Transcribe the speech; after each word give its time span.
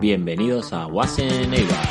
Bienvenidos 0.00 0.72
a 0.72 0.86
Wasen 0.86 1.52
Eibar. 1.52 1.88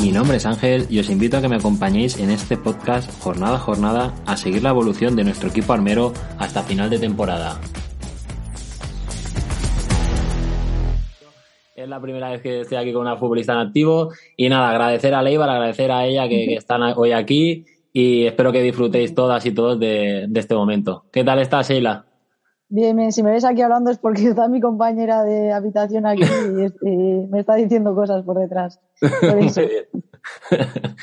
Mi 0.00 0.10
nombre 0.10 0.38
es 0.38 0.46
Ángel 0.46 0.86
y 0.90 0.98
os 0.98 1.08
invito 1.08 1.36
a 1.36 1.42
que 1.42 1.48
me 1.48 1.56
acompañéis 1.56 2.18
en 2.18 2.30
este 2.30 2.56
podcast 2.56 3.08
jornada 3.22 3.56
a 3.56 3.58
jornada 3.60 4.14
a 4.26 4.36
seguir 4.36 4.64
la 4.64 4.70
evolución 4.70 5.14
de 5.14 5.22
nuestro 5.22 5.50
equipo 5.50 5.72
armero 5.72 6.12
hasta 6.38 6.64
final 6.64 6.90
de 6.90 6.98
temporada. 6.98 7.60
Es 11.76 11.88
la 11.88 12.00
primera 12.00 12.30
vez 12.30 12.42
que 12.42 12.62
estoy 12.62 12.78
aquí 12.78 12.92
con 12.92 13.02
una 13.02 13.16
futbolista 13.16 13.52
en 13.52 13.60
activo 13.60 14.10
y 14.36 14.48
nada, 14.48 14.70
agradecer 14.70 15.14
a 15.14 15.22
Leibar, 15.22 15.50
agradecer 15.50 15.92
a 15.92 16.04
ella 16.04 16.28
que, 16.28 16.46
que 16.46 16.54
están 16.56 16.82
hoy 16.96 17.12
aquí 17.12 17.64
y 17.92 18.24
espero 18.26 18.52
que 18.52 18.62
disfrutéis 18.62 19.14
todas 19.14 19.44
y 19.46 19.52
todos 19.52 19.78
de, 19.78 20.26
de 20.28 20.40
este 20.40 20.54
momento. 20.54 21.04
¿Qué 21.12 21.24
tal 21.24 21.38
estás, 21.40 21.68
Sheila? 21.68 22.04
Bien, 22.68 22.96
bien, 22.96 23.10
si 23.10 23.22
me 23.24 23.32
ves 23.32 23.44
aquí 23.44 23.62
hablando 23.62 23.90
es 23.90 23.98
porque 23.98 24.28
está 24.28 24.46
mi 24.48 24.60
compañera 24.60 25.24
de 25.24 25.52
habitación 25.52 26.06
aquí 26.06 26.22
y, 26.22 26.88
y 26.88 27.26
me 27.28 27.40
está 27.40 27.56
diciendo 27.56 27.94
cosas 27.94 28.24
por 28.24 28.38
detrás. 28.38 28.78
Por 29.00 29.36
Muy 29.36 29.48
bien. 29.50 29.86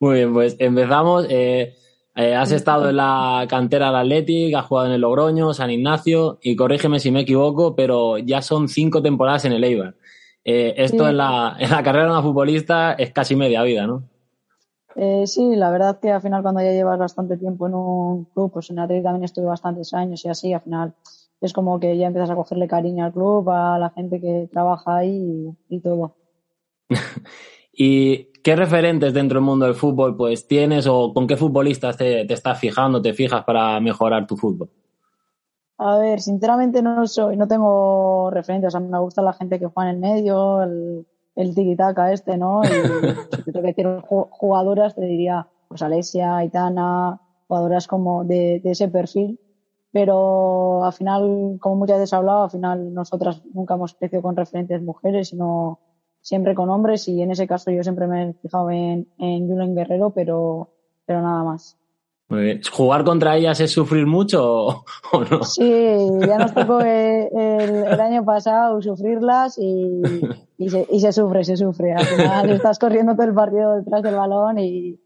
Muy 0.00 0.14
bien, 0.16 0.32
pues 0.32 0.56
empezamos. 0.58 1.26
Eh, 1.30 1.74
eh, 2.16 2.34
has 2.34 2.50
estado 2.52 2.90
en 2.90 2.96
la 2.96 3.46
cantera 3.48 3.86
del 3.86 3.96
Athletic, 3.96 4.54
has 4.56 4.66
jugado 4.66 4.88
en 4.88 4.94
el 4.94 5.00
Logroño, 5.00 5.52
San 5.54 5.70
Ignacio 5.70 6.38
y 6.42 6.56
corrígeme 6.56 6.98
si 7.00 7.10
me 7.10 7.20
equivoco, 7.20 7.74
pero 7.74 8.18
ya 8.18 8.42
son 8.42 8.68
cinco 8.68 9.02
temporadas 9.02 9.44
en 9.44 9.52
el 9.52 9.64
Eibar. 9.64 9.94
Eh, 10.44 10.74
esto 10.76 11.04
Sí. 11.04 11.10
en, 11.10 11.16
la, 11.16 11.56
en 11.58 11.70
la 11.70 11.82
carrera 11.82 12.06
de 12.06 12.10
una 12.10 12.22
futbolista 12.22 12.92
es 12.94 13.12
casi 13.12 13.34
media 13.34 13.62
vida, 13.62 13.86
¿no? 13.86 14.04
Eh, 14.96 15.26
sí, 15.26 15.56
la 15.56 15.70
verdad 15.70 15.98
que 16.00 16.12
al 16.12 16.22
final 16.22 16.42
cuando 16.42 16.60
ya 16.60 16.70
llevas 16.70 16.98
bastante 16.98 17.36
tiempo 17.36 17.66
en 17.66 17.74
un 17.74 18.24
club, 18.26 18.52
pues 18.52 18.70
en 18.70 18.78
Athletic 18.78 19.04
también 19.04 19.24
estuve 19.24 19.46
bastantes 19.46 19.92
años 19.92 20.24
y 20.24 20.28
así, 20.28 20.52
al 20.52 20.60
final 20.60 20.94
es 21.40 21.52
como 21.52 21.80
que 21.80 21.96
ya 21.96 22.06
empiezas 22.06 22.30
a 22.30 22.36
cogerle 22.36 22.68
cariño 22.68 23.04
al 23.04 23.12
club, 23.12 23.50
a 23.50 23.78
la 23.78 23.90
gente 23.90 24.20
que 24.20 24.48
trabaja 24.50 24.98
ahí 24.98 25.56
y, 25.68 25.76
y 25.76 25.80
todo. 25.80 26.14
¿Y 27.72 28.32
qué 28.42 28.54
referentes 28.54 29.12
dentro 29.12 29.40
del 29.40 29.44
mundo 29.44 29.66
del 29.66 29.74
fútbol 29.74 30.16
pues 30.16 30.46
tienes 30.46 30.86
o 30.86 31.12
con 31.12 31.26
qué 31.26 31.36
futbolistas 31.36 31.96
te, 31.96 32.24
te 32.24 32.34
estás 32.34 32.58
fijando, 32.58 33.02
te 33.02 33.14
fijas 33.14 33.42
para 33.44 33.80
mejorar 33.80 34.26
tu 34.26 34.36
fútbol? 34.36 34.70
A 35.78 35.98
ver, 35.98 36.20
sinceramente 36.20 36.82
no 36.82 37.04
soy, 37.08 37.36
no 37.36 37.48
tengo 37.48 38.30
referentes, 38.30 38.68
o 38.68 38.70
sea, 38.70 38.80
me 38.80 39.00
gusta 39.00 39.22
la 39.22 39.32
gente 39.32 39.58
que 39.58 39.66
juega 39.66 39.90
en 39.90 39.96
el 39.96 40.00
medio, 40.00 40.62
el, 40.62 41.04
el 41.36 41.54
tiki-taka 41.54 42.12
este, 42.12 42.36
¿no? 42.36 42.62
Y 42.64 42.66
si 43.36 43.42
te 43.42 43.52
tengo 43.52 43.62
que 43.62 43.72
decir 43.72 43.86
ju- 43.86 44.28
jugadoras, 44.30 44.94
te 44.94 45.02
diría, 45.04 45.46
pues 45.68 45.82
Alesia, 45.82 46.36
Aitana, 46.36 47.18
jugadoras 47.48 47.86
como 47.86 48.24
de, 48.24 48.60
de 48.62 48.70
ese 48.70 48.88
perfil. 48.88 49.38
Pero 49.92 50.84
al 50.84 50.92
final, 50.92 51.56
como 51.60 51.76
muchas 51.76 51.98
veces 51.98 52.12
he 52.12 52.16
hablado, 52.16 52.44
al 52.44 52.50
final 52.50 52.92
nosotras 52.92 53.42
nunca 53.52 53.74
hemos 53.74 53.94
crecido 53.94 54.22
con 54.22 54.34
referentes 54.34 54.82
mujeres, 54.82 55.28
sino 55.28 55.78
siempre 56.20 56.54
con 56.54 56.68
hombres 56.70 57.06
y 57.06 57.22
en 57.22 57.30
ese 57.30 57.46
caso 57.46 57.70
yo 57.70 57.82
siempre 57.84 58.06
me 58.08 58.30
he 58.30 58.34
fijado 58.34 58.70
en, 58.70 59.06
en 59.18 59.46
Julen 59.46 59.74
Guerrero, 59.76 60.10
pero, 60.10 60.70
pero 61.06 61.22
nada 61.22 61.44
más. 61.44 61.76
¿Jugar 62.72 63.04
contra 63.04 63.36
ellas 63.36 63.60
es 63.60 63.72
sufrir 63.72 64.06
mucho 64.06 64.42
o, 64.66 64.84
o 65.12 65.24
no? 65.24 65.42
Sí, 65.44 66.08
ya 66.20 66.38
nos 66.38 66.54
tocó 66.54 66.80
el, 66.80 67.28
el 67.32 68.00
año 68.00 68.24
pasado 68.24 68.80
sufrirlas 68.82 69.58
y, 69.58 70.00
y, 70.58 70.68
se, 70.68 70.86
y 70.90 71.00
se 71.00 71.12
sufre, 71.12 71.44
se 71.44 71.56
sufre. 71.56 71.92
Al 71.92 72.04
final 72.04 72.50
estás 72.50 72.78
corriendo 72.78 73.14
todo 73.14 73.26
el 73.26 73.34
partido 73.34 73.76
detrás 73.76 74.02
del 74.02 74.14
balón 74.14 74.58
y, 74.58 75.00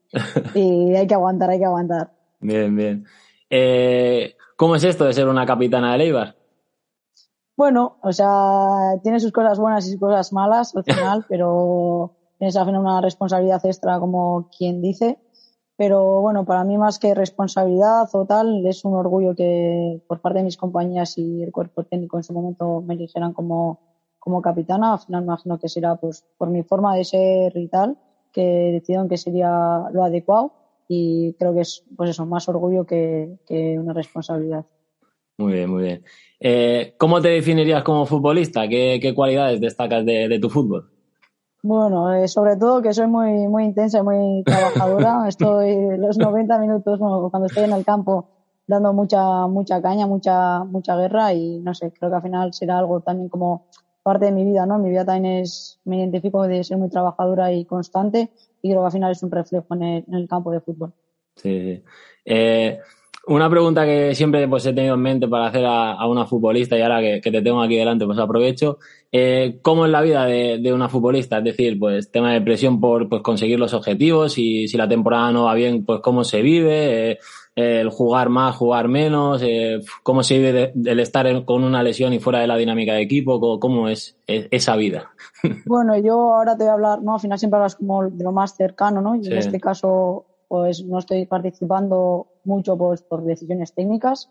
y 0.54 0.94
hay 0.94 1.06
que 1.06 1.14
aguantar, 1.14 1.50
hay 1.50 1.58
que 1.58 1.64
aguantar. 1.64 2.12
Bien, 2.40 2.74
bien. 2.76 3.04
Eh, 3.50 4.36
¿Cómo 4.56 4.76
es 4.76 4.84
esto 4.84 5.04
de 5.04 5.12
ser 5.12 5.28
una 5.28 5.46
capitana 5.46 5.96
de 5.96 6.04
Eibar? 6.04 6.36
Bueno, 7.56 7.98
o 8.02 8.12
sea, 8.12 9.00
tiene 9.02 9.18
sus 9.18 9.32
cosas 9.32 9.58
buenas 9.58 9.86
y 9.86 9.90
sus 9.90 10.00
cosas 10.00 10.32
malas 10.32 10.76
al 10.76 10.84
final, 10.84 11.24
pero 11.28 12.16
tienes 12.38 12.56
al 12.56 12.66
final 12.66 12.80
una 12.80 13.00
responsabilidad 13.00 13.64
extra 13.64 13.98
como 13.98 14.48
quien 14.56 14.80
dice. 14.80 15.18
Pero 15.78 16.20
bueno, 16.20 16.44
para 16.44 16.64
mí 16.64 16.76
más 16.76 16.98
que 16.98 17.14
responsabilidad 17.14 18.08
o 18.12 18.26
tal, 18.26 18.66
es 18.66 18.84
un 18.84 18.94
orgullo 18.94 19.36
que 19.36 20.02
por 20.08 20.20
parte 20.20 20.38
de 20.40 20.44
mis 20.44 20.56
compañías 20.56 21.16
y 21.16 21.40
el 21.44 21.52
cuerpo 21.52 21.84
técnico 21.84 22.16
en 22.16 22.24
su 22.24 22.32
momento 22.32 22.82
me 22.82 22.94
eligieran 22.94 23.32
como, 23.32 23.78
como 24.18 24.42
capitana. 24.42 24.94
Al 24.94 24.98
final 24.98 25.22
imagino 25.22 25.56
que 25.56 25.68
será 25.68 25.94
pues 25.94 26.24
por 26.36 26.50
mi 26.50 26.64
forma 26.64 26.96
de 26.96 27.04
ser 27.04 27.56
y 27.56 27.68
tal, 27.68 27.96
que 28.32 28.42
decidieron 28.72 29.08
que 29.08 29.18
sería 29.18 29.84
lo 29.92 30.02
adecuado 30.02 30.52
y 30.88 31.34
creo 31.34 31.54
que 31.54 31.60
es 31.60 31.84
pues 31.96 32.10
eso, 32.10 32.26
más 32.26 32.48
orgullo 32.48 32.84
que, 32.84 33.38
que 33.46 33.78
una 33.78 33.92
responsabilidad. 33.92 34.64
Muy 35.36 35.52
bien, 35.52 35.70
muy 35.70 35.84
bien. 35.84 36.02
Eh, 36.40 36.94
¿Cómo 36.98 37.20
te 37.20 37.28
definirías 37.28 37.84
como 37.84 38.04
futbolista? 38.04 38.66
¿Qué, 38.66 38.98
qué 39.00 39.14
cualidades 39.14 39.60
destacas 39.60 40.04
de, 40.04 40.26
de 40.26 40.40
tu 40.40 40.50
fútbol? 40.50 40.90
Bueno, 41.62 42.14
eh, 42.14 42.28
sobre 42.28 42.56
todo 42.56 42.82
que 42.82 42.94
soy 42.94 43.08
muy, 43.08 43.48
muy 43.48 43.64
intensa 43.64 43.98
y 43.98 44.02
muy 44.02 44.42
trabajadora. 44.44 45.24
Estoy 45.28 45.96
los 45.98 46.16
90 46.16 46.58
minutos 46.58 46.98
bueno, 46.98 47.28
cuando 47.30 47.46
estoy 47.46 47.64
en 47.64 47.72
el 47.72 47.84
campo 47.84 48.28
dando 48.66 48.92
mucha, 48.92 49.46
mucha 49.46 49.82
caña, 49.82 50.06
mucha, 50.06 50.62
mucha 50.64 50.96
guerra 50.96 51.32
y 51.32 51.58
no 51.58 51.74
sé, 51.74 51.90
creo 51.90 52.10
que 52.10 52.16
al 52.16 52.22
final 52.22 52.52
será 52.52 52.78
algo 52.78 53.00
también 53.00 53.28
como 53.28 53.66
parte 54.02 54.26
de 54.26 54.32
mi 54.32 54.44
vida, 54.44 54.66
¿no? 54.66 54.78
Mi 54.78 54.90
vida 54.90 55.04
también 55.04 55.36
es, 55.42 55.80
me 55.84 55.98
identifico 55.98 56.46
de 56.46 56.62
ser 56.62 56.76
muy 56.76 56.90
trabajadora 56.90 57.52
y 57.52 57.64
constante 57.64 58.30
y 58.62 58.70
creo 58.70 58.82
que 58.82 58.86
al 58.86 58.92
final 58.92 59.12
es 59.12 59.22
un 59.22 59.30
reflejo 59.30 59.74
en 59.74 59.82
el, 59.82 60.04
en 60.06 60.14
el 60.14 60.28
campo 60.28 60.50
de 60.50 60.60
fútbol. 60.60 60.92
Sí, 61.34 61.60
sí. 61.60 61.84
Eh, 62.24 62.78
una 63.28 63.50
pregunta 63.50 63.84
que 63.84 64.14
siempre 64.14 64.48
pues, 64.48 64.64
he 64.66 64.72
tenido 64.72 64.94
en 64.94 65.02
mente 65.02 65.28
para 65.28 65.46
hacer 65.46 65.64
a, 65.64 65.92
a 65.92 66.08
una 66.08 66.26
futbolista 66.26 66.76
y 66.76 66.82
ahora 66.82 67.00
que, 67.00 67.20
que, 67.20 67.30
te 67.30 67.42
tengo 67.42 67.62
aquí 67.62 67.76
delante 67.76 68.06
pues 68.06 68.18
aprovecho. 68.18 68.78
Eh, 69.12 69.58
¿Cómo 69.62 69.86
es 69.86 69.92
la 69.92 70.00
vida 70.00 70.24
de, 70.24 70.58
de, 70.58 70.72
una 70.72 70.88
futbolista? 70.88 71.38
Es 71.38 71.44
decir, 71.44 71.78
pues 71.78 72.10
tema 72.10 72.32
de 72.32 72.40
presión 72.40 72.80
por 72.80 73.08
pues, 73.08 73.22
conseguir 73.22 73.58
los 73.58 73.74
objetivos 73.74 74.38
y 74.38 74.68
si 74.68 74.76
la 74.76 74.88
temporada 74.88 75.30
no 75.30 75.44
va 75.44 75.54
bien, 75.54 75.84
pues 75.84 76.00
cómo 76.00 76.24
se 76.24 76.42
vive, 76.42 77.12
eh, 77.12 77.18
el 77.54 77.90
jugar 77.90 78.28
más, 78.28 78.56
jugar 78.56 78.88
menos, 78.88 79.42
eh, 79.42 79.80
cómo 80.02 80.22
se 80.22 80.38
vive 80.38 80.52
de, 80.52 80.90
el 80.90 81.00
estar 81.00 81.44
con 81.44 81.64
una 81.64 81.82
lesión 81.82 82.12
y 82.12 82.20
fuera 82.20 82.40
de 82.40 82.46
la 82.46 82.56
dinámica 82.56 82.94
de 82.94 83.02
equipo, 83.02 83.40
cómo, 83.40 83.60
cómo 83.60 83.88
es, 83.88 84.16
es, 84.26 84.48
esa 84.50 84.76
vida. 84.76 85.10
Bueno, 85.66 85.98
yo 85.98 86.34
ahora 86.34 86.56
te 86.56 86.64
voy 86.64 86.70
a 86.70 86.74
hablar, 86.74 87.02
¿no? 87.02 87.14
Al 87.14 87.20
final 87.20 87.38
siempre 87.38 87.58
hablas 87.58 87.76
como 87.76 88.08
de 88.08 88.24
lo 88.24 88.32
más 88.32 88.56
cercano, 88.56 89.00
¿no? 89.00 89.16
Y 89.16 89.24
sí. 89.24 89.32
en 89.32 89.38
este 89.38 89.60
caso 89.60 90.24
pues 90.48 90.84
no 90.84 90.98
estoy 90.98 91.26
participando 91.26 92.28
mucho 92.44 92.76
pues, 92.76 93.02
por 93.02 93.22
decisiones 93.22 93.74
técnicas 93.74 94.30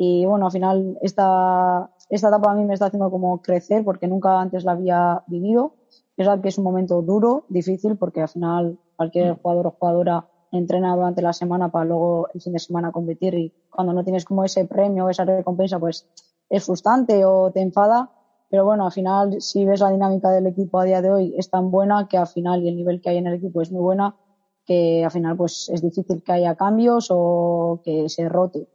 y 0.00 0.24
bueno, 0.24 0.46
al 0.46 0.52
final 0.52 0.96
esta, 1.02 1.90
esta 2.08 2.28
etapa 2.28 2.52
a 2.52 2.54
mí 2.54 2.64
me 2.64 2.74
está 2.74 2.86
haciendo 2.86 3.10
como 3.10 3.42
crecer 3.42 3.84
porque 3.84 4.06
nunca 4.06 4.40
antes 4.40 4.64
la 4.64 4.72
había 4.72 5.24
vivido. 5.26 5.74
Es 6.16 6.26
verdad 6.26 6.40
que 6.40 6.48
es 6.48 6.58
un 6.58 6.64
momento 6.64 7.02
duro, 7.02 7.46
difícil, 7.48 7.96
porque 7.96 8.22
al 8.22 8.28
final 8.28 8.78
cualquier 8.94 9.36
jugador 9.38 9.66
o 9.66 9.70
jugadora 9.72 10.28
entrena 10.52 10.94
durante 10.94 11.20
la 11.20 11.32
semana 11.32 11.70
para 11.70 11.84
luego 11.84 12.28
el 12.32 12.40
fin 12.40 12.52
de 12.52 12.60
semana 12.60 12.92
competir 12.92 13.34
y 13.34 13.52
cuando 13.68 13.92
no 13.92 14.04
tienes 14.04 14.24
como 14.24 14.44
ese 14.44 14.64
premio 14.64 15.06
o 15.06 15.10
esa 15.10 15.24
recompensa 15.24 15.78
pues 15.80 16.08
es 16.48 16.64
frustrante 16.64 17.24
o 17.24 17.50
te 17.50 17.60
enfada. 17.60 18.12
Pero 18.50 18.64
bueno, 18.64 18.86
al 18.86 18.92
final 18.92 19.40
si 19.40 19.64
ves 19.64 19.80
la 19.80 19.90
dinámica 19.90 20.30
del 20.30 20.46
equipo 20.46 20.78
a 20.78 20.84
día 20.84 21.02
de 21.02 21.10
hoy 21.10 21.34
es 21.36 21.50
tan 21.50 21.72
buena 21.72 22.06
que 22.06 22.16
al 22.16 22.28
final 22.28 22.62
y 22.62 22.68
el 22.68 22.76
nivel 22.76 23.00
que 23.00 23.10
hay 23.10 23.16
en 23.16 23.26
el 23.26 23.34
equipo 23.34 23.62
es 23.62 23.72
muy 23.72 23.82
buena 23.82 24.14
que 24.68 25.02
al 25.02 25.10
final 25.10 25.34
pues 25.34 25.70
es 25.70 25.80
difícil 25.80 26.22
que 26.22 26.32
haya 26.32 26.54
cambios 26.54 27.08
o 27.10 27.80
que 27.82 28.10
se 28.10 28.28
rote. 28.28 28.68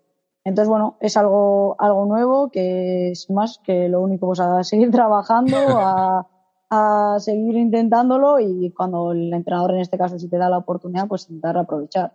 Entonces, 0.43 0.67
bueno, 0.67 0.97
es 0.99 1.15
algo, 1.15 1.75
algo 1.77 2.05
nuevo 2.07 2.49
que 2.49 3.11
es 3.11 3.29
más 3.29 3.59
que 3.63 3.87
lo 3.87 4.01
único 4.01 4.25
pues 4.25 4.39
a 4.39 4.63
seguir 4.63 4.89
trabajando, 4.91 5.55
a, 5.55 6.27
a 6.71 7.19
seguir 7.19 7.55
intentándolo 7.55 8.39
y 8.39 8.71
cuando 8.71 9.11
el 9.11 9.31
entrenador 9.31 9.75
en 9.75 9.81
este 9.81 9.99
caso 9.99 10.17
si 10.17 10.27
te 10.27 10.37
da 10.37 10.49
la 10.49 10.57
oportunidad 10.57 11.07
pues 11.07 11.29
intentar 11.29 11.57
aprovechar. 11.57 12.11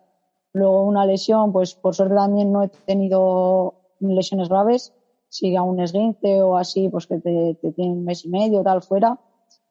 Luego 0.53 0.83
una 0.83 1.07
lesión, 1.07 1.53
pues 1.53 1.77
por 1.77 1.95
suerte 1.95 2.17
también 2.17 2.51
no 2.51 2.65
he 2.65 2.69
tenido 2.69 3.75
lesiones 4.01 4.49
graves, 4.49 4.93
si 5.29 5.55
a 5.55 5.63
un 5.63 5.79
esguince 5.79 6.43
o 6.43 6.57
así, 6.57 6.89
pues 6.89 7.07
que 7.07 7.19
te, 7.19 7.57
te 7.63 7.71
tiene 7.73 7.93
un 7.93 8.05
mes 8.05 8.25
y 8.25 8.29
medio 8.29 8.65
tal 8.65 8.83
fuera. 8.83 9.21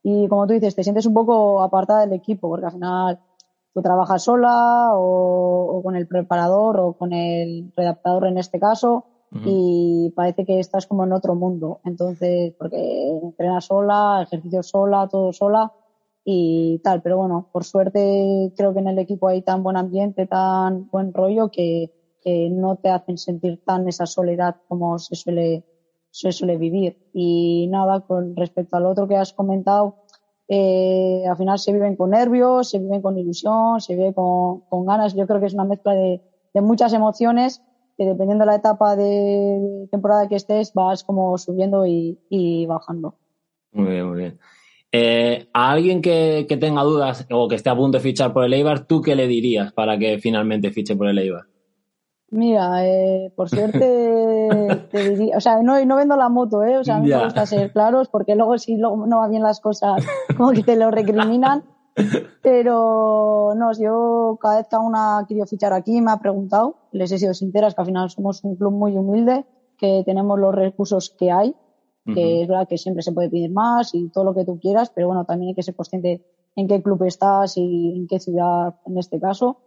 Y 0.02 0.30
como 0.30 0.48
tú 0.48 0.54
dices, 0.54 0.76
te 0.76 0.84
sientes 0.84 1.06
un 1.06 1.14
poco 1.14 1.62
apartada 1.62 2.02
del 2.02 2.14
equipo 2.14 2.48
porque 2.48 2.68
al 2.68 2.72
final 2.72 3.20
tú 3.74 3.81
trabajas 3.81 4.24
sola 4.24 4.92
o, 4.94 5.78
o, 5.78 5.84
con 5.84 5.96
el 5.96 6.08
preparador 6.08 6.80
o 6.80 6.94
con 6.94 7.14
el 7.14 7.72
redactador 7.75 8.28
en 8.28 8.38
este 8.38 8.60
caso 8.60 9.06
uh 9.31 9.38
-huh. 9.38 9.44
y 9.46 10.14
parece 10.16 10.46
que 10.46 10.60
estás 10.60 10.88
como 10.88 11.04
en 11.04 11.14
otro 11.14 11.36
mundo. 11.36 11.80
Entonces, 11.84 12.54
porque 12.58 13.10
entrenas 13.22 13.66
sola, 13.66 14.22
ejercicios 14.24 14.68
sola, 14.69 15.08
todo 15.08 15.31
sola 15.34 15.72
y 16.25 16.80
tal. 16.84 17.02
Pero 17.02 17.18
bueno, 17.18 17.50
por 17.52 17.64
suerte 17.64 18.52
creo 18.58 18.74
que 18.74 18.80
en 18.80 18.88
el 18.88 19.00
equipo 19.00 19.28
hay 19.28 19.42
tan 19.42 19.64
buen 19.64 19.78
ambiente, 19.78 20.28
tan 20.28 20.90
buen 20.90 21.14
rollo 21.14 21.50
que, 21.50 21.92
que 22.22 22.50
no 22.50 22.75
te 22.75 22.90
hacen 22.90 23.18
sentir 23.18 23.64
tan 23.64 23.88
esa 23.88 24.06
soledad 24.06 24.58
como 24.68 25.00
se 25.00 25.16
suele, 25.16 25.64
se 26.12 26.31
suele 26.31 26.58
vivir. 26.58 26.98
Y 27.14 27.68
nada, 27.69 28.02
con 28.02 28.36
respecto 28.36 28.75
al 28.75 28.86
otro 28.86 29.08
que 29.08 29.16
has 29.16 29.34
comentado, 29.34 29.96
eh, 30.50 31.24
al 31.30 31.36
final 31.36 31.60
se 31.60 31.74
viven 31.74 31.96
con 31.96 32.12
nervios, 32.12 32.70
se 32.70 32.80
viven 32.80 33.02
con 33.02 33.18
ilusión, 33.18 33.82
se 33.82 33.96
vive 33.96 34.14
con, 34.14 34.86
ganas. 34.86 35.14
Yo 35.16 35.28
creo 35.28 35.40
que 35.40 35.48
es 35.48 35.54
una 35.54 35.66
mezcla 35.66 35.94
de, 35.94 36.22
muchas 36.56 36.92
emociones 36.94 37.62
que 37.98 38.06
dependiendo 38.06 38.44
de 38.44 38.52
la 38.52 38.56
etapa 38.56 38.96
de 38.96 39.88
temporada 39.92 40.28
que 40.28 40.36
estés, 40.36 40.74
vas 40.74 41.04
como 41.04 41.38
subiendo 41.38 41.86
y, 41.86 42.66
bajando. 42.68 43.16
Muy 43.72 43.92
bien, 43.92 44.08
muy 44.08 44.18
bien. 44.18 44.40
Eh, 44.92 45.48
a 45.54 45.72
alguien 45.72 46.02
que, 46.02 46.48
tenga 46.60 46.82
dudas 46.84 47.28
o 47.32 47.48
que 47.48 47.56
esté 47.56 47.70
a 47.70 47.76
punto 47.76 47.98
de 47.98 48.04
fichar 48.04 48.34
por 48.34 48.44
el 48.44 48.54
Eibar, 48.54 48.88
¿tú 48.88 49.02
qué 49.02 49.16
le 49.16 49.28
dirías 49.28 49.72
para 49.74 49.98
que 50.00 50.18
finalmente 50.18 50.72
fiche 50.72 50.96
por 50.96 51.08
el 51.08 51.20
Eibar? 51.20 51.44
Mira, 52.30 52.86
eh, 52.86 53.32
por 53.36 53.50
suerte 53.50 53.80
te 54.92 55.10
diría, 55.10 55.38
o 55.38 55.42
sea, 55.42 55.62
no, 55.62 55.84
no 55.86 55.96
vendo 55.96 56.18
la 56.18 56.30
moto, 56.30 56.64
¿eh? 56.64 56.78
O 56.78 56.84
sea, 56.84 56.98
a 56.98 57.00
mí 57.00 57.10
me 57.10 57.24
gusta 57.24 57.46
ser 57.46 57.72
claros 57.72 58.10
porque 58.10 58.36
luego 58.36 58.58
si 58.58 58.76
luego 58.76 59.08
no 59.08 59.20
va 59.20 59.28
bien 59.28 59.44
las 59.44 59.62
cosas, 59.62 60.06
como 60.38 60.52
que 60.52 60.64
te 60.64 60.76
lo 60.76 60.92
recriminan. 60.92 61.64
Pero 62.44 63.54
no, 63.56 63.72
yo 63.74 64.38
cada 64.40 64.58
vez 64.58 64.68
que 64.68 64.76
una 64.76 65.26
querido 65.28 65.48
fichar 65.48 65.74
aquí 65.74 66.00
me 66.00 66.12
ha 66.12 66.18
preguntado, 66.18 66.76
les 66.92 67.12
he 67.12 67.18
sido 67.18 67.34
sinceras 67.34 67.74
que 67.74 67.82
al 67.82 67.88
final 67.88 68.10
somos 68.12 68.44
un 68.44 68.56
club 68.56 68.72
muy 68.72 68.96
humilde, 68.96 69.46
que 69.78 70.04
tenemos 70.06 70.40
los 70.40 70.54
recursos 70.54 71.10
que 71.18 71.32
hay, 71.32 71.56
que 72.06 72.44
es 72.44 72.48
verdad 72.48 72.68
que 72.68 72.78
siempre 72.78 73.02
se 73.02 73.12
puede 73.12 73.30
pedir 73.30 73.52
más 73.52 73.96
y 73.96 74.10
todo 74.10 74.24
lo 74.24 74.36
que 74.36 74.46
tú 74.46 74.60
quieras, 74.60 74.92
pero 74.94 75.08
bueno, 75.08 75.26
también 75.26 75.50
hay 75.50 75.56
que 75.56 75.64
ser 75.64 75.76
consciente 75.76 76.24
en 76.56 76.68
qué 76.68 76.82
club 76.82 77.04
estás 77.04 77.58
y 77.58 77.96
en 77.96 78.08
qué 78.08 78.20
ciudad 78.20 78.76
en 78.86 78.98
este 78.98 79.20
caso. 79.20 79.58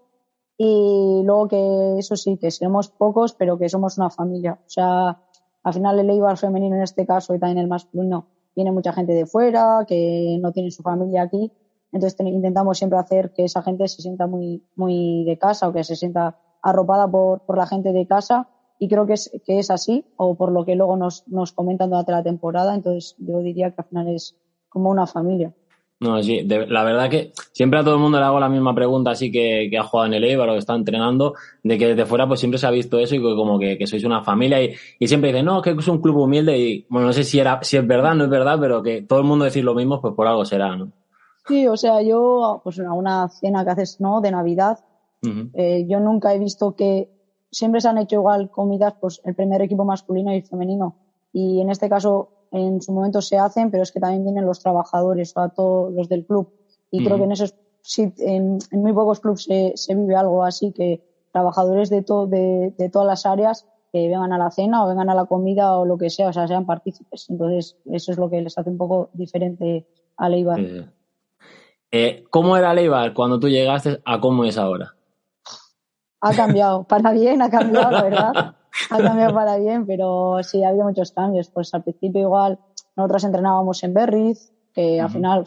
Y 0.62 1.22
luego 1.24 1.48
que 1.48 1.98
eso 1.98 2.16
sí, 2.16 2.36
que 2.36 2.50
seremos 2.50 2.90
pocos, 2.90 3.32
pero 3.32 3.56
que 3.56 3.70
somos 3.70 3.96
una 3.96 4.10
familia. 4.10 4.58
O 4.66 4.68
sea, 4.68 5.18
al 5.62 5.72
final 5.72 5.98
el 5.98 6.10
Eibar 6.10 6.36
femenino 6.36 6.76
en 6.76 6.82
este 6.82 7.06
caso 7.06 7.34
y 7.34 7.38
también 7.38 7.58
el 7.58 7.68
masculino, 7.68 8.26
viene 8.54 8.70
mucha 8.70 8.92
gente 8.92 9.12
de 9.14 9.24
fuera, 9.24 9.84
que 9.86 10.38
no 10.40 10.52
tiene 10.52 10.70
su 10.70 10.82
familia 10.82 11.22
aquí 11.22 11.50
entonces 11.92 12.18
intentamos 12.20 12.78
siempre 12.78 12.98
hacer 12.98 13.32
que 13.32 13.44
esa 13.44 13.62
gente 13.62 13.88
se 13.88 14.02
sienta 14.02 14.26
muy, 14.26 14.64
muy 14.76 15.24
de 15.24 15.38
casa 15.38 15.68
o 15.68 15.72
que 15.72 15.84
se 15.84 15.96
sienta 15.96 16.38
arropada 16.62 17.10
por, 17.10 17.40
por 17.40 17.56
la 17.56 17.66
gente 17.66 17.92
de 17.92 18.06
casa 18.06 18.48
y 18.78 18.88
creo 18.88 19.06
que 19.06 19.14
es, 19.14 19.30
que 19.44 19.58
es 19.58 19.70
así 19.70 20.06
o 20.16 20.36
por 20.36 20.52
lo 20.52 20.64
que 20.64 20.76
luego 20.76 20.96
nos, 20.96 21.26
nos 21.26 21.52
comentan 21.52 21.90
durante 21.90 22.12
la 22.12 22.22
temporada. 22.22 22.74
Entonces 22.74 23.16
yo 23.18 23.38
diría 23.40 23.70
que 23.70 23.82
al 23.82 23.88
final 23.88 24.08
es 24.08 24.36
como 24.68 24.90
una 24.90 25.06
familia. 25.06 25.52
No, 26.00 26.22
sí, 26.22 26.42
la 26.42 26.82
verdad 26.82 27.10
que 27.10 27.32
siempre 27.52 27.78
a 27.78 27.84
todo 27.84 27.96
el 27.96 28.00
mundo 28.00 28.18
le 28.18 28.24
hago 28.24 28.40
la 28.40 28.48
misma 28.48 28.74
pregunta, 28.74 29.10
así 29.10 29.30
que, 29.30 29.68
que 29.70 29.76
ha 29.76 29.82
jugado 29.82 30.06
en 30.06 30.14
el 30.14 30.24
Eibar 30.24 30.48
o 30.48 30.52
que 30.54 30.58
está 30.58 30.74
entrenando, 30.74 31.34
de 31.62 31.76
que 31.76 31.88
desde 31.88 32.06
fuera 32.06 32.26
pues 32.26 32.40
siempre 32.40 32.58
se 32.58 32.66
ha 32.66 32.70
visto 32.70 32.98
eso 32.98 33.16
y 33.16 33.18
que 33.18 33.34
como 33.36 33.58
que, 33.58 33.76
que 33.76 33.86
sois 33.86 34.02
una 34.04 34.22
familia 34.22 34.62
y, 34.62 34.74
y 34.98 35.08
siempre 35.08 35.30
dicen, 35.30 35.44
no, 35.44 35.60
que 35.60 35.72
es 35.72 35.88
un 35.88 36.00
club 36.00 36.16
humilde 36.16 36.56
y 36.56 36.86
bueno, 36.88 37.08
no 37.08 37.12
sé 37.12 37.22
si 37.22 37.38
era, 37.38 37.58
si 37.62 37.76
es 37.76 37.86
verdad, 37.86 38.14
no 38.14 38.24
es 38.24 38.30
verdad, 38.30 38.56
pero 38.58 38.82
que 38.82 39.02
todo 39.02 39.18
el 39.18 39.26
mundo 39.26 39.44
decir 39.44 39.62
lo 39.62 39.74
mismo, 39.74 40.00
pues 40.00 40.14
por 40.14 40.26
algo 40.26 40.46
será, 40.46 40.74
¿no? 40.74 40.90
Sí, 41.46 41.66
o 41.66 41.76
sea, 41.76 42.00
yo, 42.00 42.62
pues 42.64 42.80
a 42.80 42.92
una 42.94 43.28
cena 43.28 43.62
que 43.64 43.70
haces, 43.70 44.00
¿no? 44.00 44.22
De 44.22 44.30
Navidad, 44.30 44.78
eh, 45.52 45.84
yo 45.86 46.00
nunca 46.00 46.34
he 46.34 46.38
visto 46.38 46.74
que 46.74 47.10
siempre 47.50 47.82
se 47.82 47.88
han 47.88 47.98
hecho 47.98 48.16
igual 48.16 48.50
comidas, 48.50 48.94
pues 48.98 49.20
el 49.24 49.34
primer 49.34 49.60
equipo 49.60 49.84
masculino 49.84 50.32
y 50.32 50.36
el 50.36 50.44
femenino. 50.44 50.96
Y 51.32 51.60
en 51.60 51.70
este 51.70 51.88
caso, 51.88 52.30
en 52.50 52.80
su 52.82 52.92
momento 52.92 53.22
se 53.22 53.38
hacen, 53.38 53.70
pero 53.70 53.82
es 53.82 53.92
que 53.92 54.00
también 54.00 54.24
vienen 54.24 54.46
los 54.46 54.60
trabajadores, 54.60 55.32
o 55.36 55.48
todos 55.50 55.92
los 55.92 56.08
del 56.08 56.26
club. 56.26 56.52
Y 56.90 57.04
creo 57.04 57.16
que 57.16 57.24
en 57.24 57.32
esos, 57.32 57.54
sí, 57.82 58.12
en, 58.18 58.58
muy 58.72 58.92
pocos 58.92 59.20
clubes 59.20 59.44
se, 59.44 59.72
se, 59.76 59.94
vive 59.94 60.16
algo 60.16 60.44
así, 60.44 60.72
que 60.72 61.02
trabajadores 61.32 61.90
de, 61.90 62.02
todo 62.02 62.26
de, 62.26 62.74
de 62.76 62.88
todas 62.88 63.06
las 63.06 63.26
áreas 63.26 63.66
que 63.92 64.08
vengan 64.08 64.32
a 64.32 64.38
la 64.38 64.50
cena 64.50 64.84
o 64.84 64.88
vengan 64.88 65.10
a 65.10 65.14
la 65.14 65.26
comida 65.26 65.76
o 65.76 65.84
lo 65.84 65.98
que 65.98 66.10
sea, 66.10 66.28
o 66.28 66.32
sea, 66.32 66.46
sean 66.48 66.66
partícipes. 66.66 67.28
Entonces, 67.28 67.76
eso 67.86 68.12
es 68.12 68.18
lo 68.18 68.30
que 68.30 68.40
les 68.40 68.56
hace 68.56 68.70
un 68.70 68.78
poco 68.78 69.10
diferente 69.12 69.86
a 70.16 70.28
Leibar. 70.28 70.60
Eh, 71.92 72.24
¿Cómo 72.30 72.56
era 72.56 72.74
Leibar 72.74 73.14
cuando 73.14 73.40
tú 73.40 73.48
llegaste 73.48 74.00
a 74.04 74.20
cómo 74.20 74.44
es 74.44 74.58
ahora? 74.58 74.94
Ha 76.20 76.34
cambiado, 76.34 76.84
para 76.84 77.12
bien 77.12 77.42
ha 77.42 77.50
cambiado, 77.50 77.90
la 77.90 78.02
verdad. 78.02 78.56
Ha 78.90 78.98
cambiado 78.98 79.34
para 79.34 79.56
bien, 79.58 79.86
pero 79.86 80.42
sí, 80.42 80.62
ha 80.62 80.68
habido 80.68 80.84
muchos 80.84 81.12
cambios. 81.12 81.50
Pues 81.50 81.72
al 81.74 81.82
principio 81.82 82.22
igual 82.22 82.58
nosotros 82.96 83.24
entrenábamos 83.24 83.82
en 83.82 83.94
Berriz, 83.94 84.52
que 84.72 85.00
al 85.00 85.10
final 85.10 85.44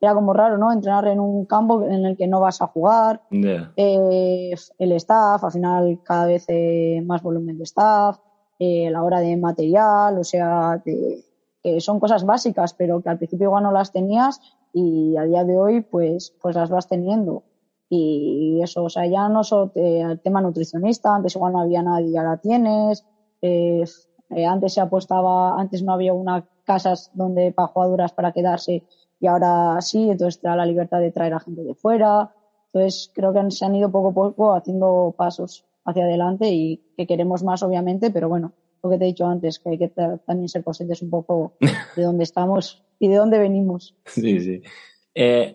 era 0.00 0.14
como 0.14 0.32
raro, 0.32 0.58
¿no? 0.58 0.72
Entrenar 0.72 1.06
en 1.08 1.20
un 1.20 1.46
campo 1.46 1.82
en 1.84 2.04
el 2.04 2.16
que 2.16 2.26
no 2.26 2.40
vas 2.40 2.60
a 2.60 2.66
jugar. 2.66 3.22
Eh, 3.30 4.54
el 4.78 4.92
staff, 4.92 5.42
al 5.42 5.52
final 5.52 6.00
cada 6.02 6.26
vez 6.26 6.44
eh, 6.48 7.02
más 7.04 7.22
volumen 7.22 7.58
de 7.58 7.64
staff, 7.64 8.18
la 8.58 9.02
hora 9.02 9.20
de 9.20 9.36
material, 9.36 10.18
o 10.18 10.24
sea, 10.24 10.82
que 10.84 11.24
son 11.80 11.98
cosas 12.00 12.24
básicas, 12.24 12.74
pero 12.74 13.02
que 13.02 13.08
al 13.08 13.18
principio 13.18 13.46
igual 13.46 13.64
no 13.64 13.72
las 13.72 13.92
tenías 13.92 14.40
y 14.72 15.16
a 15.16 15.22
día 15.22 15.42
de 15.44 15.56
hoy 15.56 15.80
pues, 15.80 16.34
pues 16.40 16.54
las 16.54 16.68
vas 16.68 16.86
teniendo. 16.86 17.44
Y 17.88 18.60
eso, 18.62 18.84
o 18.84 18.90
sea, 18.90 19.06
ya 19.06 19.28
no 19.28 19.44
solo 19.44 19.70
el 19.74 20.20
tema 20.20 20.40
nutricionista, 20.40 21.14
antes 21.14 21.36
igual 21.36 21.52
no 21.52 21.60
había 21.60 21.82
nadie, 21.82 22.12
ya 22.12 22.22
la 22.22 22.36
tienes. 22.38 23.04
Eh, 23.40 23.84
eh, 24.30 24.44
antes 24.44 24.74
se 24.74 24.80
apostaba, 24.80 25.60
antes 25.60 25.82
no 25.82 25.92
había 25.92 26.12
unas 26.12 26.44
casas 26.64 27.10
donde 27.14 27.52
para 27.52 27.68
jugadoras 27.68 28.12
para 28.12 28.32
quedarse 28.32 28.84
y 29.20 29.26
ahora 29.26 29.80
sí, 29.80 30.10
entonces 30.10 30.40
te 30.40 30.48
da 30.48 30.56
la 30.56 30.66
libertad 30.66 31.00
de 31.00 31.12
traer 31.12 31.34
a 31.34 31.40
gente 31.40 31.62
de 31.62 31.74
fuera. 31.74 32.34
Entonces 32.72 33.10
creo 33.14 33.32
que 33.32 33.50
se 33.50 33.64
han 33.64 33.74
ido 33.74 33.90
poco 33.90 34.08
a 34.08 34.14
poco 34.14 34.54
haciendo 34.54 35.14
pasos 35.16 35.64
hacia 35.84 36.04
adelante 36.04 36.50
y 36.50 36.82
que 36.96 37.06
queremos 37.06 37.42
más 37.42 37.62
obviamente, 37.62 38.10
pero 38.10 38.28
bueno, 38.28 38.52
lo 38.82 38.90
que 38.90 38.98
te 38.98 39.04
he 39.04 39.08
dicho 39.08 39.26
antes, 39.26 39.58
que 39.58 39.70
hay 39.70 39.78
que 39.78 39.88
también 39.88 40.48
ser 40.48 40.64
conscientes 40.64 41.00
un 41.02 41.10
poco 41.10 41.54
de 41.96 42.02
dónde 42.02 42.24
estamos 42.24 42.84
y 42.98 43.08
de 43.08 43.16
dónde 43.16 43.38
venimos. 43.38 43.96
Sí, 44.06 44.40
sí. 44.40 44.62
Eh, 45.14 45.54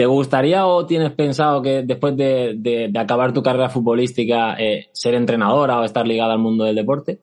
¿Te 0.00 0.06
gustaría 0.06 0.66
o 0.66 0.86
tienes 0.86 1.12
pensado 1.12 1.60
que 1.60 1.82
después 1.82 2.16
de, 2.16 2.90
acabar 2.98 3.34
tu 3.34 3.42
carrera 3.42 3.68
futbolística 3.68 4.54
eh, 4.54 4.86
ser 4.94 5.12
entrenadora 5.12 5.78
o 5.78 5.84
estar 5.84 6.06
ligada 6.06 6.32
al 6.32 6.38
mundo 6.38 6.64
del 6.64 6.74
deporte? 6.74 7.20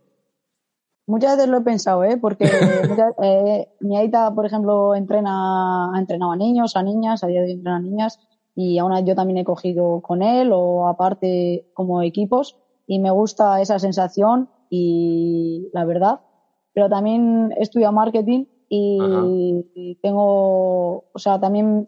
Muchas 1.08 1.38
veces 1.38 1.50
lo 1.50 1.58
he 1.58 1.62
pensado, 1.62 2.04
¿eh? 2.04 2.18
porque 2.18 2.46
eh, 3.24 3.68
mi 3.80 3.98
Aita, 3.98 4.32
por 4.36 4.46
ejemplo, 4.46 4.94
entrena, 4.94 5.92
ha 5.92 6.00
entrenado 6.00 6.34
a 6.34 6.36
niños, 6.36 6.76
a 6.76 6.84
niñas, 6.84 7.24
a 7.24 7.28
día 7.28 7.40
de 7.42 7.48
hoy 7.48 7.54
entrena 7.54 7.78
a 7.78 7.82
niñas, 7.82 8.20
y 8.54 8.78
aún 8.78 8.94
yo 9.08 9.16
también 9.16 9.40
he 9.40 9.44
cogido 9.44 10.02
con 10.02 10.22
él 10.22 10.52
o 10.54 10.88
aparte 10.88 11.72
como 11.74 12.04
equipos, 12.04 12.60
y 12.86 13.00
me 13.00 13.10
gusta 13.10 13.60
esa 13.60 13.80
sensación 13.80 14.50
y 14.70 15.68
la 15.74 15.84
verdad, 15.84 16.20
pero 16.74 16.90
también 16.90 17.56
he 17.58 17.64
estudiado 17.64 17.92
marketing 17.92 18.46
y, 18.70 19.98
tengo, 20.02 21.06
o 21.12 21.20
sea, 21.20 21.40
también 21.40 21.86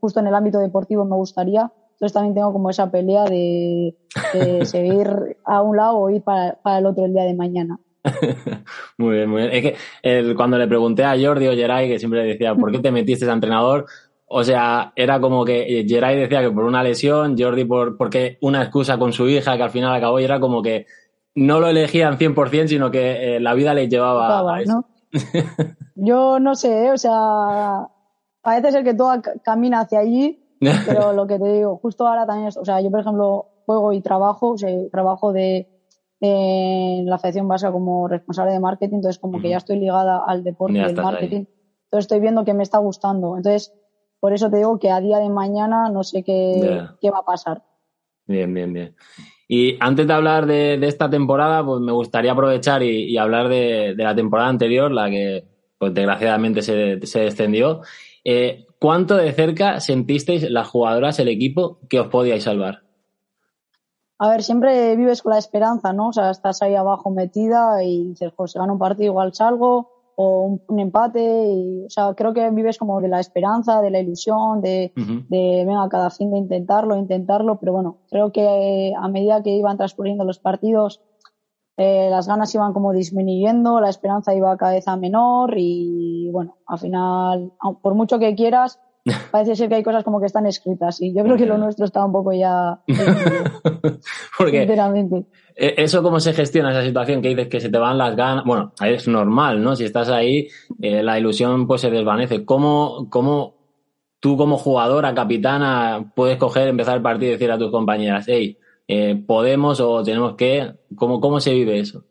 justo 0.00 0.20
en 0.20 0.26
el 0.26 0.34
ámbito 0.34 0.58
deportivo 0.58 1.04
me 1.04 1.16
gustaría, 1.16 1.72
entonces 1.92 2.12
también 2.12 2.34
tengo 2.34 2.52
como 2.52 2.70
esa 2.70 2.90
pelea 2.90 3.24
de, 3.24 3.94
seguir 4.64 5.36
a 5.44 5.62
un 5.62 5.76
lado 5.76 5.98
o 5.98 6.10
ir 6.10 6.22
para, 6.22 6.56
el 6.78 6.86
otro 6.86 7.04
el 7.04 7.12
día 7.12 7.24
de 7.24 7.34
mañana. 7.34 7.78
muy 8.98 9.16
bien, 9.16 9.28
muy 9.28 9.42
bien. 9.42 9.52
Es 10.02 10.24
que 10.26 10.34
cuando 10.34 10.56
le 10.56 10.66
pregunté 10.66 11.04
a 11.04 11.18
Jordi 11.20 11.48
o 11.48 11.52
Geray, 11.52 11.88
que 11.88 11.98
siempre 11.98 12.24
decía, 12.24 12.54
¿por 12.54 12.72
qué 12.72 12.78
te 12.78 12.90
metiste 12.90 13.28
a 13.28 13.32
entrenador? 13.32 13.86
O 14.26 14.44
sea, 14.44 14.92
era 14.94 15.20
como 15.20 15.44
que 15.44 15.84
Geray 15.86 16.18
decía 16.18 16.40
que 16.40 16.50
por 16.50 16.64
una 16.64 16.82
lesión, 16.84 17.36
Jordi 17.36 17.64
por 17.64 17.96
porque 17.96 18.38
una 18.40 18.62
excusa 18.62 18.96
con 18.96 19.12
su 19.12 19.28
hija 19.28 19.56
que 19.56 19.62
al 19.64 19.70
final 19.70 19.92
acabó 19.92 20.20
y 20.20 20.24
era 20.24 20.40
como 20.40 20.62
que 20.62 20.86
no 21.34 21.60
lo 21.60 21.68
elegían 21.68 22.16
100%, 22.16 22.68
sino 22.68 22.90
que 22.90 23.36
eh, 23.36 23.40
la 23.40 23.54
vida 23.54 23.74
les 23.74 23.88
llevaba 23.88 24.54
a 24.54 24.62
eso. 24.62 24.86
Yo 25.94 26.38
no 26.38 26.54
sé, 26.54 26.90
o 26.92 26.98
sea, 26.98 27.88
parece 28.42 28.72
ser 28.72 28.84
que 28.84 28.94
todo 28.94 29.20
camina 29.42 29.80
hacia 29.80 30.00
allí, 30.00 30.42
pero 30.86 31.12
lo 31.12 31.26
que 31.26 31.38
te 31.38 31.52
digo, 31.52 31.78
justo 31.78 32.06
ahora 32.06 32.26
también, 32.26 32.48
es, 32.48 32.56
o 32.56 32.64
sea, 32.64 32.80
yo 32.80 32.90
por 32.90 33.00
ejemplo 33.00 33.46
juego 33.66 33.92
y 33.92 34.00
trabajo, 34.00 34.52
o 34.52 34.58
sea, 34.58 34.70
trabajo 34.90 35.32
de 35.32 35.68
en 36.20 37.06
la 37.06 37.18
Federación 37.18 37.48
Vasca 37.48 37.72
como 37.72 38.06
responsable 38.06 38.52
de 38.52 38.60
marketing, 38.60 38.96
entonces 38.96 39.18
como 39.18 39.40
que 39.40 39.48
ya 39.48 39.56
estoy 39.56 39.78
ligada 39.78 40.22
al 40.26 40.44
deporte 40.44 40.76
y 40.76 40.80
al 40.80 40.94
marketing. 40.94 41.44
Entonces 41.84 42.04
estoy 42.04 42.20
viendo 42.20 42.44
que 42.44 42.52
me 42.52 42.62
está 42.62 42.78
gustando. 42.78 43.36
Entonces, 43.36 43.72
por 44.20 44.34
eso 44.34 44.50
te 44.50 44.58
digo 44.58 44.78
que 44.78 44.90
a 44.90 45.00
día 45.00 45.18
de 45.18 45.30
mañana 45.30 45.88
no 45.88 46.04
sé 46.04 46.22
qué, 46.22 46.82
qué 47.00 47.10
va 47.10 47.20
a 47.20 47.24
pasar. 47.24 47.64
Bien, 48.26 48.52
bien, 48.52 48.72
bien. 48.72 48.94
Y 49.52 49.76
antes 49.80 50.06
de 50.06 50.12
hablar 50.12 50.46
de, 50.46 50.78
esta 50.86 51.10
temporada, 51.10 51.66
pues 51.66 51.80
me 51.80 51.90
gustaría 51.90 52.30
aprovechar 52.30 52.84
y, 52.84 53.18
hablar 53.18 53.48
de, 53.48 53.96
la 53.96 54.14
temporada 54.14 54.48
anterior, 54.48 54.92
la 54.92 55.10
que 55.10 55.44
pues 55.76 55.92
desgraciadamente 55.92 56.62
se, 56.62 57.18
descendió. 57.18 57.80
Eh, 58.22 58.68
¿Cuánto 58.78 59.16
de 59.16 59.32
cerca 59.32 59.80
sentisteis 59.80 60.48
las 60.48 60.68
jugadoras, 60.68 61.18
el 61.18 61.26
equipo, 61.26 61.80
que 61.88 61.98
os 61.98 62.06
podíais 62.06 62.44
salvar? 62.44 62.84
A 64.20 64.28
ver, 64.28 64.44
siempre 64.44 64.94
vives 64.94 65.20
con 65.20 65.32
la 65.32 65.38
esperanza, 65.40 65.92
¿no? 65.92 66.10
O 66.10 66.12
sea, 66.12 66.30
estás 66.30 66.62
ahí 66.62 66.76
abajo 66.76 67.10
metida 67.10 67.82
y 67.82 68.04
dices, 68.04 68.32
pues 68.36 68.52
si 68.52 68.58
gano 68.60 68.74
un 68.74 68.78
partido 68.78 69.06
igual 69.06 69.34
salgo, 69.34 69.99
o 70.22 70.60
un, 70.68 70.80
empate. 70.80 71.20
Y, 71.48 71.84
o 71.86 71.90
sea, 71.90 72.14
creo 72.14 72.34
que 72.34 72.50
vives 72.50 72.76
como 72.76 73.00
de 73.00 73.08
la 73.08 73.20
esperanza, 73.20 73.80
de 73.80 73.90
la 73.90 74.00
ilusión, 74.00 74.60
de, 74.60 74.92
de, 74.94 75.64
venga, 75.66 75.88
cada 75.88 76.10
fin 76.10 76.30
de 76.30 76.38
intentarlo, 76.38 76.96
intentarlo. 76.96 77.58
Pero 77.58 77.72
bueno, 77.72 77.98
creo 78.10 78.30
que 78.30 78.92
a 78.96 79.08
medida 79.08 79.42
que 79.42 79.50
iban 79.50 79.78
transcurriendo 79.78 80.24
los 80.24 80.38
partidos, 80.38 81.00
eh, 81.78 82.08
las 82.10 82.28
ganas 82.28 82.54
iban 82.54 82.74
como 82.74 82.92
disminuyendo, 82.92 83.80
la 83.80 83.88
esperanza 83.88 84.34
iba 84.34 84.54
cada 84.58 84.72
vez 84.72 84.86
a 84.86 84.96
menor 84.96 85.54
y 85.56 86.28
bueno, 86.30 86.58
al 86.66 86.78
final, 86.78 87.52
por 87.80 87.94
mucho 87.94 88.18
que 88.18 88.34
quieras, 88.34 88.78
parece 89.30 89.56
ser 89.56 89.68
que 89.68 89.76
hay 89.76 89.82
cosas 89.82 90.04
como 90.04 90.20
que 90.20 90.26
están 90.26 90.46
escritas 90.46 91.00
y 91.00 91.14
yo 91.14 91.22
creo 91.22 91.36
que 91.36 91.46
lo 91.46 91.58
nuestro 91.58 91.84
está 91.84 92.04
un 92.04 92.12
poco 92.12 92.32
ya... 92.32 92.80
Porque 94.38 94.62
e, 95.56 95.74
¿Eso 95.76 96.02
cómo 96.02 96.20
se 96.20 96.32
gestiona 96.32 96.70
esa 96.70 96.82
situación 96.82 97.22
que 97.22 97.28
dices 97.28 97.48
que 97.48 97.60
se 97.60 97.68
te 97.68 97.78
van 97.78 97.98
las 97.98 98.16
ganas? 98.16 98.44
Bueno, 98.44 98.72
es 98.84 99.08
normal, 99.08 99.62
¿no? 99.62 99.76
Si 99.76 99.84
estás 99.84 100.08
ahí, 100.08 100.48
eh, 100.80 101.02
la 101.02 101.18
ilusión 101.18 101.66
pues 101.66 101.80
se 101.80 101.90
desvanece. 101.90 102.44
¿Cómo, 102.44 103.08
¿Cómo 103.10 103.56
tú 104.20 104.36
como 104.36 104.58
jugadora, 104.58 105.14
capitana, 105.14 106.12
puedes 106.14 106.38
coger, 106.38 106.68
empezar 106.68 106.96
el 106.96 107.02
partido 107.02 107.30
y 107.30 107.32
decir 107.32 107.50
a 107.50 107.58
tus 107.58 107.70
compañeras, 107.70 108.26
hey, 108.28 108.58
eh, 108.88 109.22
podemos 109.26 109.80
o 109.80 110.02
tenemos 110.02 110.34
que... 110.34 110.72
¿Cómo, 110.96 111.20
cómo 111.20 111.40
se 111.40 111.54
vive 111.54 111.78
eso? 111.78 112.04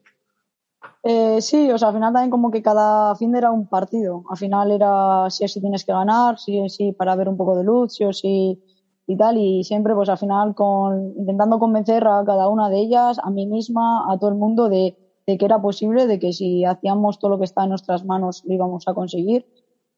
Eh, 1.04 1.40
sí, 1.42 1.72
o 1.72 1.78
sea, 1.78 1.90
al 1.90 1.94
final 1.94 2.12
también 2.14 2.30
como 2.30 2.52
que 2.52 2.62
cada 2.62 3.16
fin 3.16 3.34
era 3.36 3.52
un 3.52 3.68
partido. 3.68 4.24
Al 4.30 4.38
final 4.38 4.72
era 4.72 5.30
sí 5.30 5.46
o 5.46 5.48
sí 5.48 5.62
tienes 5.62 5.86
que 5.86 5.94
ganar, 5.94 6.36
o 6.36 6.38
sí 6.38 6.92
para 6.98 7.16
ver 7.16 7.30
un 7.30 7.38
poco 7.38 7.56
de 7.56 7.64
luz, 7.64 7.94
sí 7.94 8.04
o 8.04 8.12
sí 8.14 8.60
y 9.08 9.16
tal. 9.18 9.38
Y 9.38 9.64
siempre, 9.64 9.96
pues 9.96 10.10
al 10.10 10.18
final, 10.18 10.54
con, 10.56 11.14
intentando 11.18 11.58
convencer 11.60 12.06
a 12.08 12.24
cada 12.26 12.50
una 12.50 12.70
de 12.70 12.80
ellas, 12.80 13.18
a 13.24 13.30
mí 13.30 13.48
misma, 13.48 14.12
a 14.12 14.18
todo 14.18 14.30
el 14.30 14.36
mundo, 14.36 14.68
de, 14.70 14.98
de 15.26 15.38
que 15.38 15.46
era 15.46 15.62
posible, 15.62 16.06
de 16.06 16.20
que 16.20 16.34
si 16.34 16.66
hacíamos 16.66 17.18
todo 17.18 17.32
lo 17.32 17.38
que 17.40 17.46
está 17.46 17.64
en 17.64 17.70
nuestras 17.70 18.04
manos, 18.04 18.42
lo 18.46 18.54
íbamos 18.54 18.86
a 18.88 18.94
conseguir. 18.94 19.46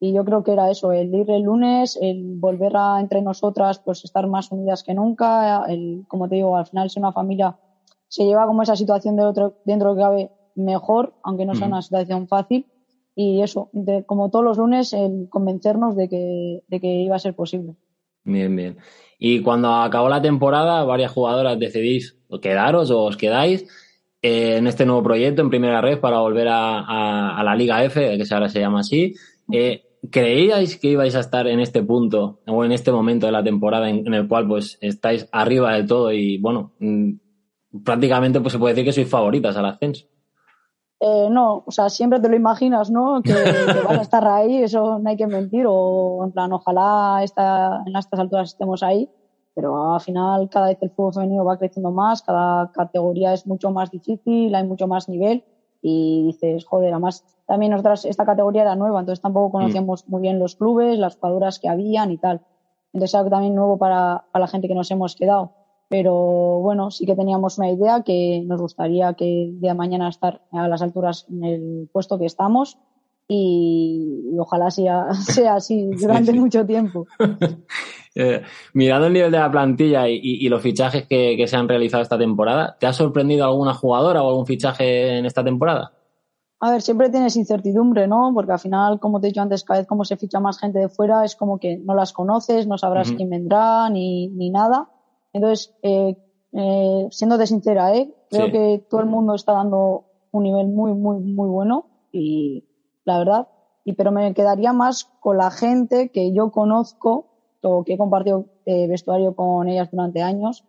Y 0.00 0.12
yo 0.12 0.24
creo 0.24 0.42
que 0.42 0.52
era 0.52 0.70
eso, 0.70 0.92
el 0.92 1.14
ir 1.14 1.30
el 1.30 1.42
lunes, 1.42 1.96
el 2.00 2.34
volver 2.38 2.72
a 2.76 3.00
entre 3.00 3.22
nosotras, 3.22 3.80
pues 3.84 4.04
estar 4.04 4.26
más 4.28 4.50
unidas 4.52 4.82
que 4.84 4.94
nunca. 4.94 5.64
El, 5.66 6.04
como 6.08 6.28
te 6.28 6.36
digo, 6.36 6.56
al 6.56 6.66
final, 6.66 6.90
si 6.90 6.98
una 7.00 7.12
familia 7.12 7.56
se 8.08 8.24
lleva 8.24 8.46
como 8.46 8.62
esa 8.62 8.76
situación 8.76 9.16
de 9.16 9.22
dentro 9.64 9.90
de 9.90 9.96
que 9.96 10.02
cabe 10.02 10.30
mejor, 10.54 11.14
aunque 11.22 11.44
no 11.44 11.54
sea 11.54 11.68
una 11.68 11.82
situación 11.82 12.28
fácil. 12.28 12.66
Y 13.14 13.42
eso, 13.42 13.70
como 14.06 14.30
todos 14.30 14.44
los 14.44 14.58
lunes, 14.58 14.92
el 14.92 15.28
convencernos 15.28 15.96
de 15.96 16.08
que, 16.08 16.62
de 16.66 16.80
que 16.80 16.88
iba 17.02 17.16
a 17.16 17.18
ser 17.18 17.34
posible. 17.34 17.74
Bien, 18.24 18.54
bien. 18.54 18.78
Y 19.18 19.42
cuando 19.42 19.74
acabó 19.74 20.08
la 20.08 20.22
temporada, 20.22 20.84
varias 20.84 21.12
jugadoras 21.12 21.58
decidís 21.58 22.16
quedaros 22.40 22.90
o 22.90 23.02
os 23.02 23.16
quedáis 23.16 23.66
eh, 24.22 24.56
en 24.56 24.66
este 24.66 24.86
nuevo 24.86 25.02
proyecto 25.02 25.42
en 25.42 25.50
primera 25.50 25.80
red 25.80 25.98
para 25.98 26.20
volver 26.20 26.48
a, 26.48 27.38
a, 27.38 27.44
la 27.44 27.54
Liga 27.54 27.84
F, 27.84 28.16
que 28.16 28.34
ahora 28.34 28.48
se 28.48 28.60
llama 28.60 28.80
así. 28.80 29.14
Eh, 29.52 29.82
¿Creíais 30.10 30.78
que 30.78 30.90
ibais 30.90 31.14
a 31.14 31.20
estar 31.20 31.46
en 31.46 31.60
este 31.60 31.82
punto 31.82 32.40
o 32.46 32.64
en 32.64 32.72
este 32.72 32.90
momento 32.90 33.26
de 33.26 33.32
la 33.32 33.44
temporada 33.44 33.88
en, 33.88 34.12
el 34.12 34.26
cual 34.26 34.48
pues 34.48 34.78
estáis 34.80 35.28
arriba 35.30 35.74
del 35.74 35.86
todo 35.86 36.12
y 36.12 36.38
bueno, 36.38 36.72
mm, 36.80 37.12
prácticamente 37.84 38.40
pues 38.40 38.52
se 38.52 38.58
puede 38.58 38.74
decir 38.74 38.84
que 38.84 38.92
sois 38.92 39.08
favoritas 39.08 39.56
al 39.56 39.66
ascenso? 39.66 40.06
Eh, 41.04 41.28
no, 41.30 41.64
o 41.66 41.70
sea, 41.72 41.90
siempre 41.90 42.20
te 42.20 42.28
lo 42.28 42.36
imaginas, 42.36 42.88
¿no? 42.88 43.22
Que, 43.22 43.32
vas 43.84 43.98
a 43.98 44.02
estar 44.02 44.24
ahí, 44.28 44.62
eso 44.62 45.00
no 45.00 45.10
hay 45.10 45.16
que 45.16 45.26
mentir, 45.26 45.64
o 45.68 46.22
en 46.22 46.30
plan, 46.30 46.52
ojalá 46.52 47.24
esta, 47.24 47.82
en 47.84 47.96
estas 47.96 48.20
alturas 48.20 48.50
estemos 48.50 48.84
ahí, 48.84 49.10
pero 49.52 49.94
al 49.94 50.00
final 50.00 50.48
cada 50.48 50.68
vez 50.68 50.78
el 50.80 50.90
fútbol 50.90 51.14
femenino 51.14 51.44
va 51.44 51.58
creciendo 51.58 51.90
más, 51.90 52.22
cada 52.22 52.70
categoría 52.70 53.32
es 53.32 53.48
mucho 53.48 53.72
más 53.72 53.90
difícil, 53.90 54.54
hay 54.54 54.62
mucho 54.62 54.86
más 54.86 55.08
nivel, 55.08 55.42
y 55.82 56.22
dices, 56.26 56.64
joder, 56.64 56.92
además 56.92 57.24
también 57.46 57.72
nosotras, 57.72 58.04
esta 58.04 58.24
categoría 58.24 58.62
era 58.62 58.76
nueva, 58.76 59.00
entonces 59.00 59.20
tampoco 59.20 59.48
mm. 59.48 59.52
conocíamos 59.60 60.08
muy 60.08 60.20
bien 60.20 60.38
los 60.38 60.54
clubes, 60.54 61.00
las 61.00 61.16
jugadoras 61.16 61.58
que 61.58 61.68
habían 61.68 62.12
y 62.12 62.18
tal. 62.18 62.42
Entonces 62.92 63.16
algo 63.16 63.30
también 63.30 63.56
nuevo 63.56 63.76
para, 63.76 64.26
para 64.30 64.44
la 64.44 64.46
gente 64.46 64.68
que 64.68 64.74
nos 64.76 64.88
hemos 64.92 65.16
quedado 65.16 65.50
pero 65.92 66.14
bueno, 66.62 66.90
sí 66.90 67.04
que 67.04 67.14
teníamos 67.14 67.58
una 67.58 67.70
idea 67.70 68.02
que 68.02 68.42
nos 68.46 68.62
gustaría 68.62 69.12
que 69.12 69.26
el 69.26 69.60
día 69.60 69.72
de 69.72 69.76
mañana 69.76 70.08
estar 70.08 70.40
a 70.50 70.66
las 70.66 70.80
alturas 70.80 71.26
en 71.30 71.44
el 71.44 71.88
puesto 71.92 72.18
que 72.18 72.24
estamos 72.24 72.78
y, 73.28 74.30
ojalá 74.38 74.70
sea, 74.70 75.12
sea 75.12 75.56
así 75.56 75.90
durante 76.00 76.32
mucho 76.32 76.64
tiempo. 76.64 77.06
Eh, 78.14 78.42
mirando 78.74 79.06
el 79.06 79.14
nivel 79.14 79.32
de 79.32 79.38
la 79.38 79.50
plantilla 79.50 80.06
y, 80.06 80.46
los 80.50 80.60
fichajes 80.60 81.06
que, 81.06 81.42
se 81.46 81.56
han 81.56 81.66
realizado 81.66 82.02
esta 82.02 82.18
temporada, 82.18 82.76
¿te 82.78 82.86
ha 82.86 82.92
sorprendido 82.92 83.46
alguna 83.46 83.72
jugadora 83.72 84.22
o 84.22 84.28
algún 84.28 84.44
fichaje 84.44 85.16
en 85.16 85.24
esta 85.24 85.42
temporada? 85.42 85.92
A 86.60 86.72
ver, 86.72 86.82
siempre 86.82 87.08
tienes 87.08 87.36
incertidumbre, 87.36 88.06
¿no? 88.06 88.32
Porque 88.34 88.52
al 88.52 88.58
final, 88.58 89.00
como 89.00 89.18
te 89.18 89.28
he 89.28 89.30
dicho 89.30 89.40
antes, 89.40 89.64
cada 89.64 89.80
vez 89.80 89.88
como 89.88 90.04
se 90.04 90.18
ficha 90.18 90.40
más 90.40 90.58
gente 90.58 90.78
de 90.78 90.90
fuera, 90.90 91.24
es 91.24 91.34
como 91.36 91.58
que 91.58 91.78
no 91.78 91.94
las 91.94 92.12
conoces, 92.12 92.66
no 92.66 92.76
sabrás 92.76 93.12
quién 93.12 93.30
vendrá 93.30 93.88
ni, 93.88 94.28
ni 94.28 94.50
nada. 94.50 94.90
Entonces, 95.32 95.74
eh, 95.82 96.16
eh, 96.52 97.08
siendo 97.10 97.44
sincera, 97.46 97.94
¿eh? 97.94 98.12
creo 98.30 98.50
que 98.50 98.84
todo 98.90 99.00
el 99.00 99.06
mundo 99.06 99.34
está 99.34 99.52
dando 99.52 100.04
un 100.30 100.42
nivel 100.42 100.68
muy, 100.68 100.92
muy, 100.94 101.18
muy 101.18 101.48
bueno 101.48 101.86
y 102.12 102.64
la 103.04 103.18
verdad, 103.18 103.48
y 103.84 103.94
pero 103.94 104.12
me 104.12 104.32
quedaría 104.34 104.72
más 104.72 105.04
con 105.20 105.38
la 105.38 105.50
gente 105.50 106.10
que 106.10 106.32
yo 106.32 106.50
conozco 106.50 107.26
o 107.62 107.84
que 107.84 107.94
he 107.94 107.98
compartido 107.98 108.46
eh, 108.66 108.86
vestuario 108.86 109.34
con 109.34 109.68
ellas 109.68 109.90
durante 109.90 110.22
años 110.22 110.64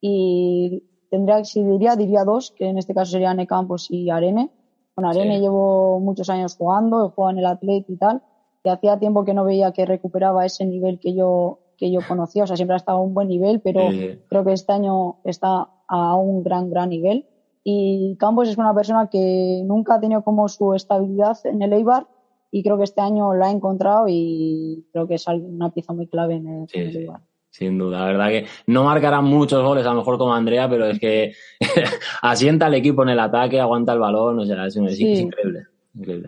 y 0.00 0.84
tendría, 1.10 1.44
si 1.44 1.62
diría, 1.62 1.96
diría 1.96 2.24
dos, 2.24 2.52
que 2.56 2.68
en 2.68 2.78
este 2.78 2.94
caso 2.94 3.12
serían 3.12 3.44
Campos 3.46 3.90
y 3.90 4.10
Arene. 4.10 4.50
Con 4.94 5.04
Arene 5.04 5.40
llevo 5.40 6.00
muchos 6.00 6.28
años 6.30 6.56
jugando, 6.56 7.06
he 7.06 7.10
jugado 7.10 7.32
en 7.32 7.38
el 7.38 7.46
Atlet 7.46 7.88
y 7.88 7.96
tal, 7.96 8.22
y 8.64 8.68
hacía 8.68 8.98
tiempo 8.98 9.24
que 9.24 9.34
no 9.34 9.44
veía 9.44 9.72
que 9.72 9.86
recuperaba 9.86 10.44
ese 10.44 10.66
nivel 10.66 10.98
que 10.98 11.14
yo 11.14 11.60
que 11.78 11.90
yo 11.90 12.00
conocía. 12.06 12.44
O 12.44 12.46
sea, 12.46 12.56
siempre 12.56 12.74
ha 12.74 12.78
estado 12.78 12.98
a 12.98 13.02
un 13.02 13.14
buen 13.14 13.28
nivel, 13.28 13.60
pero 13.60 13.88
creo 14.28 14.44
que 14.44 14.52
este 14.52 14.72
año 14.72 15.16
está 15.24 15.68
a 15.86 16.14
un 16.16 16.42
gran, 16.42 16.68
gran 16.68 16.90
nivel. 16.90 17.26
Y 17.64 18.16
Campos 18.18 18.48
es 18.48 18.58
una 18.58 18.74
persona 18.74 19.08
que 19.10 19.62
nunca 19.64 19.94
ha 19.94 20.00
tenido 20.00 20.22
como 20.22 20.48
su 20.48 20.74
estabilidad 20.74 21.38
en 21.44 21.62
el 21.62 21.72
Eibar 21.72 22.06
y 22.50 22.62
creo 22.62 22.78
que 22.78 22.84
este 22.84 23.00
año 23.00 23.34
la 23.34 23.48
ha 23.48 23.50
encontrado 23.50 24.06
y 24.08 24.86
creo 24.92 25.06
que 25.06 25.14
es 25.14 25.26
una 25.28 25.70
pieza 25.70 25.92
muy 25.92 26.06
clave 26.06 26.36
en 26.36 26.66
el, 26.72 26.96
Eibar. 26.96 27.20
Sin 27.50 27.78
duda, 27.78 28.00
la 28.00 28.06
verdad 28.06 28.28
que 28.28 28.46
no 28.66 28.84
marcará 28.84 29.20
muchos 29.20 29.62
goles, 29.62 29.84
a 29.86 29.90
lo 29.90 29.96
mejor 29.96 30.18
como 30.18 30.34
Andrea, 30.34 30.68
pero 30.68 30.86
es 30.86 30.98
que 30.98 31.32
asienta 32.22 32.66
al 32.66 32.74
equipo 32.74 33.02
en 33.02 33.10
el 33.10 33.20
ataque, 33.20 33.60
aguanta 33.60 33.92
el 33.92 33.98
balón, 33.98 34.38
o 34.38 34.46
sea, 34.46 34.66
es, 34.66 34.76
increíble, 34.76 35.66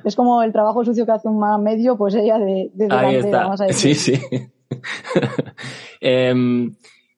Es 0.04 0.16
como 0.16 0.42
el 0.42 0.52
trabajo 0.52 0.84
sucio 0.84 1.06
que 1.06 1.12
hace 1.12 1.28
un 1.28 1.62
medio, 1.62 1.96
pues 1.96 2.14
ella 2.14 2.38
de, 2.38 2.70
de 2.74 2.88
Ahí 2.90 3.16
está. 3.16 3.56
Sí, 3.70 3.94
sí. 3.94 4.14
Em, 6.00 6.74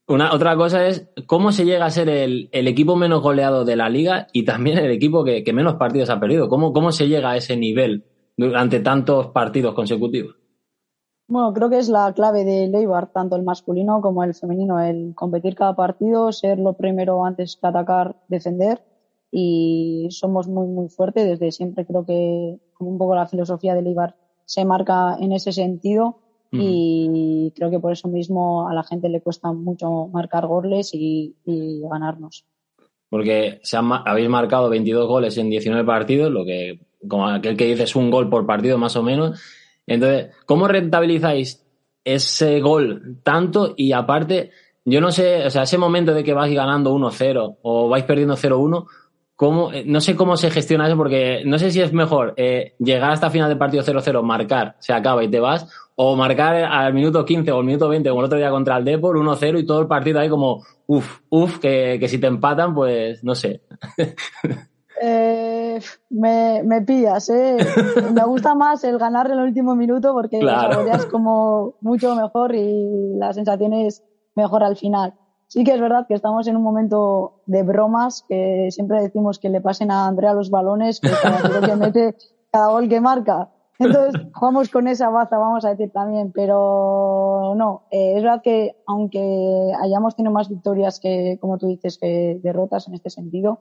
una, 0.08 0.34
otra 0.34 0.56
cosa 0.56 0.86
es 0.86 1.08
cómo 1.26 1.52
se 1.52 1.64
llega 1.64 1.84
a 1.84 1.90
ser 1.90 2.08
el, 2.08 2.48
equipo 2.52 2.96
menos 2.96 3.22
goleado 3.22 3.64
de 3.64 3.76
la 3.76 3.88
liga 3.88 4.26
y 4.32 4.44
también 4.44 4.78
el 4.78 4.90
equipo 4.90 5.24
que, 5.24 5.44
menos 5.52 5.74
partidos 5.74 6.10
ha 6.10 6.18
perdido. 6.18 6.48
¿Cómo, 6.48 6.72
¿Cómo 6.72 6.90
se 6.92 7.08
llega 7.08 7.30
a 7.30 7.36
ese 7.36 7.56
nivel 7.56 8.04
durante 8.36 8.80
tantos 8.80 9.28
partidos 9.28 9.74
consecutivos? 9.74 10.36
Bueno, 11.28 11.52
creo 11.54 11.70
que 11.70 11.78
es 11.78 11.88
la 11.88 12.12
clave 12.12 12.44
de 12.44 12.66
Leibar, 12.66 13.12
tanto 13.12 13.36
el 13.36 13.42
masculino 13.42 14.00
como 14.02 14.24
el 14.24 14.34
femenino, 14.34 14.80
el 14.80 15.14
competir 15.14 15.54
cada 15.54 15.74
partido, 15.74 16.32
ser 16.32 16.58
lo 16.58 16.74
primero 16.74 17.24
antes 17.24 17.56
que 17.56 17.66
atacar, 17.66 18.16
defender 18.28 18.82
y 19.30 20.08
somos 20.10 20.48
muy, 20.48 20.66
muy 20.66 20.88
fuertes. 20.88 21.26
Desde 21.26 21.52
siempre 21.52 21.86
creo 21.86 22.04
que 22.04 22.58
un 22.80 22.98
poco 22.98 23.14
la 23.14 23.26
filosofía 23.26 23.74
de 23.74 23.82
Leibar 23.82 24.16
se 24.44 24.64
marca 24.64 25.16
en 25.18 25.32
ese 25.32 25.52
sentido 25.52 26.21
y 26.52 27.50
creo 27.56 27.70
que 27.70 27.80
por 27.80 27.92
eso 27.92 28.08
mismo 28.08 28.68
a 28.68 28.74
la 28.74 28.82
gente 28.82 29.08
le 29.08 29.22
cuesta 29.22 29.52
mucho 29.52 30.08
marcar 30.08 30.46
goles 30.46 30.90
y, 30.92 31.34
ganarnos. 31.90 32.44
Porque 33.08 33.60
se 33.62 33.78
habéis 33.78 34.28
marcado 34.28 34.68
22 34.68 35.08
goles 35.08 35.36
en 35.38 35.50
19 35.50 35.84
partidos, 35.84 36.30
lo 36.30 36.44
que, 36.44 36.80
como 37.08 37.26
aquel 37.26 37.56
que 37.56 37.66
dice, 37.66 37.84
es 37.84 37.96
un 37.96 38.10
gol 38.10 38.28
por 38.28 38.46
partido 38.46 38.78
más 38.78 38.96
o 38.96 39.02
menos. 39.02 39.40
Entonces, 39.86 40.34
¿cómo 40.46 40.68
rentabilizáis 40.68 41.66
ese 42.04 42.60
gol 42.60 43.18
tanto? 43.22 43.74
Y 43.76 43.92
aparte, 43.92 44.50
yo 44.84 45.00
no 45.00 45.10
sé, 45.10 45.46
o 45.46 45.50
sea, 45.50 45.62
ese 45.62 45.78
momento 45.78 46.14
de 46.14 46.24
que 46.24 46.34
vais 46.34 46.54
ganando 46.54 46.94
1-0 46.94 47.58
o 47.62 47.88
vais 47.88 48.04
perdiendo 48.04 48.36
0-1, 48.36 48.86
¿Cómo, 49.42 49.70
no 49.86 50.00
sé 50.00 50.14
cómo 50.14 50.36
se 50.36 50.52
gestiona 50.52 50.86
eso 50.86 50.96
porque 50.96 51.42
no 51.44 51.58
sé 51.58 51.72
si 51.72 51.80
es 51.80 51.92
mejor 51.92 52.32
eh, 52.36 52.76
llegar 52.78 53.10
hasta 53.10 53.28
final 53.28 53.48
del 53.48 53.58
partido 53.58 53.82
0-0, 53.82 54.22
marcar, 54.22 54.76
se 54.78 54.92
acaba 54.92 55.24
y 55.24 55.28
te 55.28 55.40
vas, 55.40 55.68
o 55.96 56.14
marcar 56.14 56.54
al 56.62 56.94
minuto 56.94 57.24
15 57.24 57.50
o 57.50 57.58
al 57.58 57.64
minuto 57.64 57.88
20 57.88 58.08
como 58.08 58.20
el 58.20 58.26
otro 58.26 58.38
día 58.38 58.50
contra 58.50 58.76
el 58.76 58.84
Depor 58.84 59.16
1-0 59.16 59.58
y 59.58 59.66
todo 59.66 59.80
el 59.80 59.88
partido 59.88 60.20
ahí 60.20 60.28
como 60.28 60.62
uff, 60.86 61.22
uff, 61.28 61.58
que, 61.58 61.96
que, 61.98 62.06
si 62.06 62.18
te 62.18 62.28
empatan 62.28 62.72
pues 62.72 63.24
no 63.24 63.34
sé. 63.34 63.62
Eh, 65.04 65.80
me, 66.10 66.62
me 66.62 66.82
pillas, 66.82 67.28
¿eh? 67.28 67.56
me 68.14 68.22
gusta 68.22 68.54
más 68.54 68.84
el 68.84 68.98
ganar 68.98 69.26
en 69.26 69.32
el 69.32 69.46
último 69.46 69.74
minuto 69.74 70.12
porque 70.12 70.38
claro. 70.38 70.86
es 70.86 71.06
como 71.06 71.74
mucho 71.80 72.14
mejor 72.14 72.54
y 72.54 73.16
la 73.16 73.32
sensación 73.32 73.72
es 73.72 74.04
mejor 74.36 74.62
al 74.62 74.76
final. 74.76 75.14
Sí 75.52 75.64
que 75.64 75.74
es 75.74 75.80
verdad 75.82 76.06
que 76.08 76.14
estamos 76.14 76.48
en 76.48 76.56
un 76.56 76.62
momento 76.62 77.42
de 77.44 77.62
bromas, 77.62 78.24
que 78.26 78.68
siempre 78.70 79.02
decimos 79.02 79.38
que 79.38 79.50
le 79.50 79.60
pasen 79.60 79.90
a 79.90 80.06
Andrea 80.06 80.32
los 80.32 80.48
balones, 80.48 80.98
que 80.98 81.10
cada 81.22 81.60
que 81.60 81.76
mete, 81.76 82.16
cada 82.50 82.68
gol 82.68 82.88
que 82.88 83.02
marca. 83.02 83.50
Entonces 83.78 84.18
jugamos 84.32 84.70
con 84.70 84.88
esa 84.88 85.10
baza, 85.10 85.36
vamos 85.36 85.66
a 85.66 85.68
decir 85.68 85.92
también, 85.92 86.32
pero 86.32 87.52
no, 87.54 87.82
eh, 87.90 88.14
es 88.16 88.22
verdad 88.22 88.40
que 88.40 88.76
aunque 88.86 89.72
hayamos 89.78 90.16
tenido 90.16 90.32
más 90.32 90.48
victorias 90.48 90.98
que, 90.98 91.36
como 91.38 91.58
tú 91.58 91.66
dices, 91.66 91.98
que 91.98 92.40
derrotas 92.42 92.88
en 92.88 92.94
este 92.94 93.10
sentido, 93.10 93.60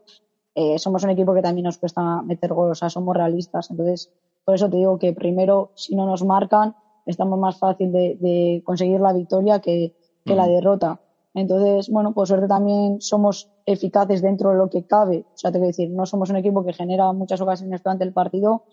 eh, 0.56 0.80
somos 0.80 1.04
un 1.04 1.10
equipo 1.10 1.34
que 1.34 1.42
también 1.42 1.66
nos 1.66 1.78
cuesta 1.78 2.22
meter 2.22 2.54
goles, 2.54 2.72
o 2.72 2.76
sea, 2.76 2.90
somos 2.90 3.18
realistas. 3.18 3.70
Entonces, 3.70 4.14
por 4.46 4.56
eso 4.56 4.70
te 4.70 4.78
digo 4.78 4.98
que 4.98 5.12
primero, 5.12 5.74
si 5.76 5.98
no 5.98 6.06
nos 6.06 6.24
marcan, 6.24 6.74
estamos 7.06 7.38
más 7.38 7.60
fácil 7.60 7.92
de, 7.92 8.62
conseguir 8.64 9.02
la 9.02 9.12
victoria 9.12 9.60
que, 9.60 9.94
la 10.24 10.48
derrota. 10.48 11.02
Entonces, 11.34 11.90
bueno, 11.90 12.14
por 12.14 12.28
suerte 12.28 12.48
también 12.48 13.00
somos 13.00 13.50
eficaces 13.66 14.22
dentro 14.22 14.50
de 14.50 14.58
lo 14.58 14.70
que 14.70 14.86
cabe. 14.86 15.26
O 15.34 15.38
sea, 15.38 15.52
te 15.52 15.58
quiero 15.58 15.68
decir, 15.68 15.90
no 15.90 16.06
somos 16.06 16.30
un 16.30 16.36
equipo 16.36 16.64
que 16.66 16.74
genera 16.74 17.12
muchas 17.14 17.40
ocasiones 17.42 17.82
durante 17.84 18.04
el 18.04 18.14
partido, 18.14 18.66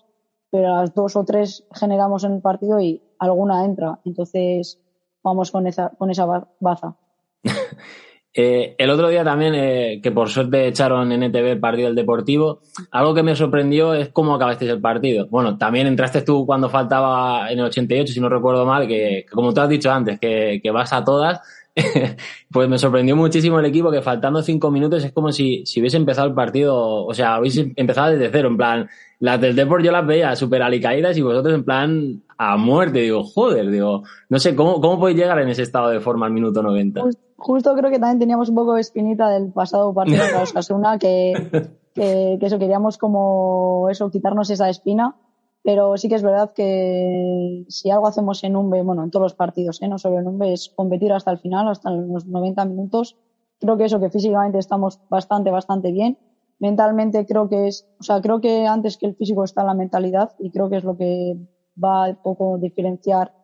pero 0.50 0.76
las 0.76 0.94
dos 0.94 1.14
o 1.16 1.24
tres 1.24 1.64
generamos 1.72 2.24
en 2.24 2.32
el 2.34 2.40
partido 2.40 2.80
y 2.80 3.02
alguna 3.18 3.64
entra. 3.64 4.00
Entonces, 4.04 4.80
vamos 5.22 5.50
con 5.50 5.66
esa, 5.66 5.90
con 5.90 6.10
esa 6.10 6.26
baza. 6.60 6.96
Eh, 8.34 8.76
el 8.78 8.90
otro 8.90 9.08
día 9.08 9.24
también, 9.24 9.54
eh, 9.54 10.00
que 10.02 10.12
por 10.12 10.28
suerte 10.28 10.68
echaron 10.68 11.10
en 11.10 11.22
ETV 11.24 11.52
el 11.52 11.60
partido 11.60 11.88
del 11.88 11.96
Deportivo, 11.96 12.60
algo 12.90 13.14
que 13.14 13.22
me 13.22 13.34
sorprendió 13.34 13.94
es 13.94 14.10
cómo 14.10 14.34
acabaste 14.34 14.68
el 14.68 14.80
partido. 14.80 15.26
Bueno, 15.28 15.56
también 15.58 15.86
entraste 15.86 16.22
tú 16.22 16.46
cuando 16.46 16.68
faltaba 16.68 17.50
en 17.50 17.58
el 17.58 17.64
88, 17.64 18.12
si 18.12 18.20
no 18.20 18.28
recuerdo 18.28 18.64
mal, 18.64 18.86
que, 18.86 19.24
como 19.30 19.52
tú 19.52 19.60
has 19.60 19.68
dicho 19.68 19.90
antes, 19.90 20.20
que, 20.20 20.60
que 20.62 20.70
vas 20.70 20.92
a 20.92 21.04
todas. 21.04 21.40
pues 22.50 22.68
me 22.68 22.78
sorprendió 22.78 23.14
muchísimo 23.14 23.60
el 23.60 23.66
equipo 23.66 23.90
que 23.90 24.02
faltando 24.02 24.42
cinco 24.42 24.70
minutos 24.70 25.04
es 25.04 25.12
como 25.12 25.30
si, 25.30 25.64
si 25.64 25.80
hubiese 25.80 25.96
empezado 25.96 26.26
el 26.26 26.34
partido, 26.34 27.04
o 27.06 27.14
sea, 27.14 27.38
hubiese 27.40 27.72
empezado 27.76 28.10
desde 28.10 28.30
cero, 28.30 28.48
en 28.48 28.56
plan, 28.56 28.88
las 29.20 29.40
del 29.40 29.54
Deport 29.54 29.84
yo 29.84 29.92
las 29.92 30.06
veía 30.06 30.34
súper 30.34 30.62
alicaídas 30.62 31.16
y 31.16 31.22
vosotros 31.22 31.54
en 31.54 31.64
plan 31.64 32.22
a 32.36 32.56
muerte, 32.56 33.00
digo, 33.00 33.22
joder, 33.22 33.70
digo, 33.70 34.02
no 34.28 34.38
sé, 34.38 34.56
¿cómo, 34.56 34.80
cómo 34.80 34.98
podéis 34.98 35.18
llegar 35.18 35.38
en 35.40 35.48
ese 35.48 35.62
estado 35.62 35.90
de 35.90 36.00
forma 36.00 36.26
al 36.26 36.32
minuto 36.32 36.62
90? 36.62 37.04
Justo, 37.38 37.74
creo 37.74 37.90
que 37.90 37.98
también 37.98 38.18
teníamos 38.18 38.50
un 38.50 38.56
poco 38.56 38.74
de 38.74 38.82
espinita 38.82 39.30
del 39.30 39.52
pasado 39.52 39.94
partido 39.94 40.24
de 40.26 40.42
Osasuna, 40.42 40.98
que, 40.98 41.32
que, 41.94 42.36
que 42.38 42.46
eso, 42.46 42.58
queríamos 42.58 42.98
como 42.98 43.88
eso, 43.90 44.10
quitarnos 44.10 44.50
esa 44.50 44.68
espina 44.68 45.16
pero 45.68 45.98
sí 45.98 46.08
que 46.08 46.14
es 46.14 46.22
verdad 46.22 46.52
que 46.54 47.66
si 47.68 47.90
algo 47.90 48.06
hacemos 48.06 48.42
en 48.42 48.56
UMBE, 48.56 48.80
bueno, 48.80 49.04
en 49.04 49.10
todos 49.10 49.24
los 49.24 49.34
partidos, 49.34 49.82
¿eh? 49.82 49.88
no 49.88 49.98
solo 49.98 50.18
en 50.18 50.26
UMBE, 50.26 50.54
es 50.54 50.72
competir 50.74 51.12
hasta 51.12 51.30
el 51.30 51.40
final, 51.40 51.68
hasta 51.68 51.90
los 51.90 52.26
90 52.26 52.64
minutos. 52.64 53.18
Creo 53.60 53.76
que 53.76 53.84
eso, 53.84 54.00
que 54.00 54.08
físicamente 54.08 54.58
estamos 54.58 54.98
bastante, 55.10 55.50
bastante 55.50 55.92
bien. 55.92 56.16
Mentalmente 56.58 57.26
creo 57.26 57.50
que 57.50 57.68
es, 57.68 57.86
o 58.00 58.02
sea, 58.02 58.22
creo 58.22 58.40
que 58.40 58.66
antes 58.66 58.96
que 58.96 59.04
el 59.04 59.14
físico 59.14 59.44
está 59.44 59.62
la 59.62 59.74
mentalidad 59.74 60.30
y 60.38 60.50
creo 60.50 60.70
que 60.70 60.76
es 60.76 60.84
lo 60.84 60.96
que 60.96 61.36
va 61.82 62.06
a 62.06 62.14
poco 62.14 62.56
diferenciar 62.56 63.34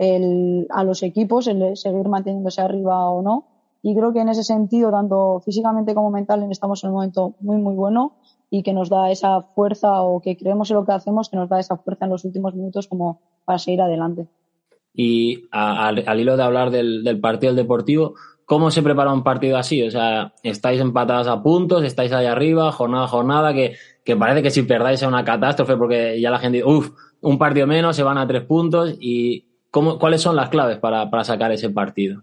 el, 0.00 0.66
a 0.70 0.82
los 0.82 1.02
equipos, 1.02 1.46
el 1.46 1.76
seguir 1.76 2.08
manteniéndose 2.08 2.62
arriba 2.62 3.10
o 3.10 3.20
no. 3.20 3.44
Y 3.82 3.94
creo 3.94 4.14
que 4.14 4.20
en 4.20 4.30
ese 4.30 4.44
sentido, 4.44 4.90
tanto 4.90 5.40
físicamente 5.44 5.94
como 5.94 6.10
mentalmente, 6.10 6.52
estamos 6.52 6.82
en 6.82 6.90
un 6.90 6.96
momento 6.96 7.34
muy, 7.40 7.58
muy 7.58 7.74
bueno 7.74 8.14
y 8.48 8.62
que 8.62 8.72
nos 8.72 8.88
da 8.88 9.10
esa 9.10 9.42
fuerza 9.42 10.00
o 10.00 10.20
que 10.22 10.38
creemos 10.38 10.70
en 10.70 10.78
lo 10.78 10.86
que 10.86 10.92
hacemos, 10.92 11.28
que 11.28 11.36
nos 11.36 11.50
da 11.50 11.60
esa 11.60 11.76
fuerza 11.76 12.06
en 12.06 12.12
los 12.12 12.24
últimos 12.24 12.54
minutos 12.54 12.88
como 12.88 13.20
para 13.44 13.58
seguir 13.58 13.82
adelante. 13.82 14.26
Y 14.94 15.44
al 15.50 16.18
hilo 16.18 16.36
de 16.36 16.42
hablar 16.42 16.70
del, 16.70 17.20
partido 17.20 17.52
del 17.52 17.62
Deportivo, 17.64 18.14
¿cómo 18.46 18.70
se 18.70 18.82
prepara 18.82 19.12
un 19.12 19.22
partido 19.22 19.58
así? 19.58 19.82
O 19.82 19.90
sea, 19.90 20.32
estáis 20.42 20.80
empatadas 20.80 21.28
a 21.28 21.42
puntos, 21.42 21.84
estáis 21.84 22.12
ahí 22.12 22.24
arriba, 22.24 22.72
jornada 22.72 23.04
a 23.04 23.08
jornada, 23.08 23.52
que, 23.52 23.74
que 24.02 24.16
parece 24.16 24.42
que 24.42 24.50
si 24.50 24.62
perdáis 24.62 25.02
es 25.02 25.08
una 25.08 25.24
catástrofe 25.24 25.76
porque 25.76 26.18
ya 26.18 26.30
la 26.30 26.38
gente 26.38 26.58
dice, 26.58 26.70
uff, 26.70 26.90
un 27.20 27.36
partido 27.36 27.66
menos, 27.66 27.96
se 27.96 28.02
van 28.02 28.16
a 28.16 28.26
tres 28.26 28.44
puntos. 28.44 28.96
¿Y 28.98 29.49
cómo, 29.70 29.98
cuáles 29.98 30.22
son 30.22 30.36
las 30.36 30.48
claves 30.48 30.78
para, 30.78 31.10
para 31.10 31.24
sacar 31.24 31.52
ese 31.52 31.70
partido? 31.70 32.22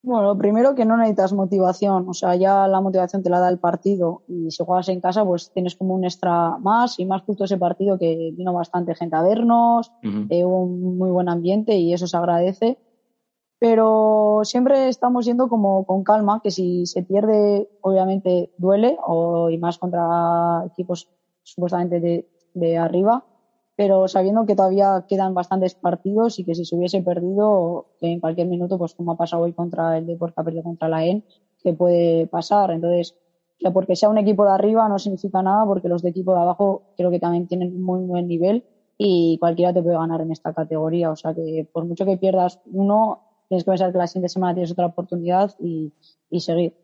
Bueno, 0.00 0.22
lo 0.22 0.38
primero 0.38 0.76
que 0.76 0.84
no 0.84 0.96
necesitas 0.96 1.32
motivación, 1.32 2.08
o 2.08 2.14
sea, 2.14 2.36
ya 2.36 2.68
la 2.68 2.80
motivación 2.80 3.22
te 3.22 3.30
la 3.30 3.40
da 3.40 3.48
el 3.48 3.58
partido 3.58 4.22
y 4.28 4.50
si 4.50 4.64
juegas 4.64 4.88
en 4.88 5.00
casa 5.00 5.24
pues 5.24 5.50
tienes 5.52 5.74
como 5.74 5.94
un 5.94 6.04
extra 6.04 6.56
más 6.58 7.00
y 7.00 7.04
más 7.04 7.22
justo 7.22 7.44
ese 7.44 7.58
partido 7.58 7.98
que 7.98 8.32
vino 8.36 8.52
bastante 8.52 8.94
gente 8.94 9.16
a 9.16 9.22
vernos, 9.22 9.90
eh, 10.02 10.44
hubo 10.44 10.62
un 10.62 10.98
muy 10.98 11.10
buen 11.10 11.28
ambiente 11.28 11.76
y 11.76 11.92
eso 11.92 12.06
se 12.06 12.16
agradece. 12.16 12.78
Pero 13.58 14.42
siempre 14.44 14.88
estamos 14.88 15.26
yendo 15.26 15.48
como 15.48 15.84
con 15.84 16.04
calma, 16.04 16.40
que 16.44 16.52
si 16.52 16.86
se 16.86 17.02
pierde 17.02 17.68
obviamente 17.80 18.52
duele 18.56 18.96
o, 19.04 19.50
y 19.50 19.58
más 19.58 19.78
contra 19.78 20.64
equipos 20.64 21.08
supuestamente 21.42 21.98
de, 21.98 22.28
de 22.54 22.78
arriba, 22.78 23.24
pero 23.78 24.08
sabiendo 24.08 24.44
que 24.44 24.56
todavía 24.56 25.04
quedan 25.08 25.34
bastantes 25.34 25.76
partidos 25.76 26.40
y 26.40 26.44
que 26.44 26.56
si 26.56 26.64
se 26.64 26.74
hubiese 26.74 27.00
perdido, 27.00 27.86
en 28.00 28.18
cualquier 28.18 28.48
minuto, 28.48 28.76
pues 28.76 28.92
como 28.92 29.12
ha 29.12 29.16
pasado 29.16 29.44
hoy 29.44 29.52
contra 29.52 29.96
el 29.96 30.04
Deportivo 30.04 30.34
que 30.34 30.40
ha 30.40 30.44
perdido 30.44 30.62
contra 30.64 30.88
la 30.88 31.04
EN, 31.04 31.22
que 31.62 31.74
puede 31.74 32.26
pasar. 32.26 32.72
Entonces, 32.72 33.14
que 33.56 33.70
porque 33.70 33.94
sea 33.94 34.08
un 34.08 34.18
equipo 34.18 34.44
de 34.44 34.50
arriba 34.50 34.88
no 34.88 34.98
significa 34.98 35.44
nada, 35.44 35.64
porque 35.64 35.86
los 35.88 36.02
de 36.02 36.08
equipo 36.08 36.34
de 36.34 36.40
abajo 36.40 36.88
creo 36.96 37.08
que 37.12 37.20
también 37.20 37.46
tienen 37.46 37.80
muy 37.80 38.00
buen 38.00 38.26
nivel 38.26 38.64
y 38.98 39.38
cualquiera 39.38 39.72
te 39.72 39.80
puede 39.80 39.96
ganar 39.96 40.22
en 40.22 40.32
esta 40.32 40.52
categoría. 40.52 41.12
O 41.12 41.16
sea 41.16 41.32
que 41.32 41.64
por 41.72 41.84
mucho 41.84 42.04
que 42.04 42.16
pierdas 42.16 42.58
uno, 42.72 43.20
tienes 43.48 43.62
que 43.62 43.70
pensar 43.70 43.92
que 43.92 43.98
la 43.98 44.08
siguiente 44.08 44.28
semana 44.28 44.54
tienes 44.54 44.72
otra 44.72 44.86
oportunidad 44.86 45.54
y, 45.60 45.92
y 46.30 46.40
seguir. 46.40 46.74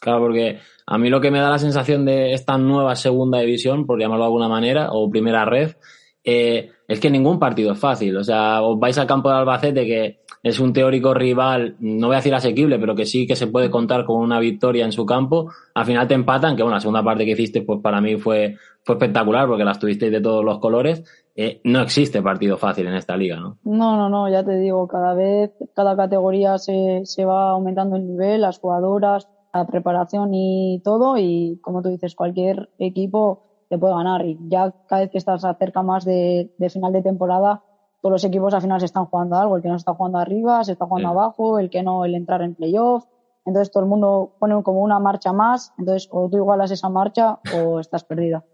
Claro, 0.00 0.18
porque 0.18 0.58
a 0.84 0.98
mí 0.98 1.10
lo 1.10 1.20
que 1.20 1.30
me 1.30 1.38
da 1.38 1.48
la 1.48 1.58
sensación 1.60 2.04
de 2.04 2.32
esta 2.32 2.58
nueva 2.58 2.96
segunda 2.96 3.38
división, 3.38 3.86
por 3.86 4.00
llamarlo 4.00 4.24
de 4.24 4.28
alguna 4.28 4.48
manera, 4.48 4.88
o 4.90 5.08
primera 5.08 5.44
red, 5.44 5.76
eh, 6.24 6.70
es 6.86 7.00
que 7.00 7.10
ningún 7.10 7.38
partido 7.38 7.72
es 7.72 7.78
fácil. 7.78 8.16
O 8.16 8.24
sea, 8.24 8.62
os 8.62 8.78
vais 8.78 8.98
al 8.98 9.06
campo 9.06 9.28
de 9.28 9.36
Albacete, 9.36 9.86
que 9.86 10.20
es 10.42 10.58
un 10.58 10.72
teórico 10.72 11.12
rival, 11.12 11.76
no 11.80 12.06
voy 12.06 12.14
a 12.14 12.18
decir 12.18 12.34
asequible, 12.34 12.78
pero 12.78 12.94
que 12.94 13.04
sí 13.04 13.26
que 13.26 13.36
se 13.36 13.46
puede 13.46 13.70
contar 13.70 14.04
con 14.04 14.16
una 14.16 14.40
victoria 14.40 14.84
en 14.84 14.92
su 14.92 15.04
campo. 15.04 15.50
Al 15.74 15.84
final 15.84 16.08
te 16.08 16.14
empatan, 16.14 16.56
que 16.56 16.62
bueno, 16.62 16.76
la 16.76 16.80
segunda 16.80 17.02
parte 17.02 17.24
que 17.24 17.32
hiciste, 17.32 17.62
pues 17.62 17.80
para 17.82 18.00
mí 18.00 18.16
fue, 18.16 18.56
fue 18.82 18.94
espectacular, 18.94 19.46
porque 19.46 19.64
las 19.64 19.78
tuvisteis 19.78 20.10
de 20.10 20.20
todos 20.20 20.44
los 20.44 20.58
colores. 20.58 21.04
Eh, 21.36 21.60
no 21.64 21.80
existe 21.80 22.22
partido 22.22 22.56
fácil 22.56 22.86
en 22.86 22.94
esta 22.94 23.16
liga, 23.16 23.36
¿no? 23.36 23.58
No, 23.64 23.96
no, 23.96 24.08
no, 24.08 24.28
ya 24.28 24.44
te 24.44 24.56
digo, 24.56 24.88
cada 24.88 25.14
vez, 25.14 25.52
cada 25.74 25.96
categoría 25.96 26.58
se, 26.58 27.02
se 27.04 27.24
va 27.24 27.50
aumentando 27.50 27.96
el 27.96 28.06
nivel, 28.06 28.40
las 28.40 28.58
jugadoras, 28.58 29.28
la 29.54 29.66
preparación 29.66 30.34
y 30.34 30.80
todo, 30.84 31.16
y 31.18 31.58
como 31.62 31.82
tú 31.82 31.88
dices, 31.88 32.14
cualquier 32.14 32.68
equipo 32.78 33.49
te 33.70 33.78
puede 33.78 33.94
ganar. 33.94 34.26
Y 34.26 34.36
ya 34.48 34.74
cada 34.86 35.02
vez 35.02 35.10
que 35.10 35.18
estás 35.18 35.46
cerca 35.58 35.82
más 35.82 36.04
de, 36.04 36.50
final 36.70 36.92
de 36.92 37.02
temporada, 37.02 37.62
todos 38.02 38.12
los 38.12 38.24
equipos 38.24 38.52
al 38.52 38.62
final 38.62 38.80
se 38.80 38.86
están 38.86 39.06
jugando 39.06 39.36
algo. 39.36 39.56
El 39.56 39.62
que 39.62 39.68
no 39.68 39.76
está 39.76 39.94
jugando 39.94 40.18
arriba, 40.18 40.62
se 40.64 40.72
está 40.72 40.86
jugando 40.86 41.10
abajo, 41.10 41.58
el 41.58 41.70
que 41.70 41.82
no, 41.82 42.04
el 42.04 42.16
entrar 42.16 42.42
en 42.42 42.56
playoff. 42.56 43.04
Entonces 43.46 43.70
todo 43.70 43.84
el 43.84 43.88
mundo 43.88 44.34
pone 44.40 44.60
como 44.64 44.82
una 44.82 44.98
marcha 44.98 45.32
más. 45.32 45.72
Entonces 45.78 46.08
o 46.10 46.28
tú 46.28 46.36
igualas 46.36 46.72
esa 46.72 46.88
marcha 46.88 47.38
o 47.54 47.78
estás 47.80 48.02
perdida. 48.02 48.44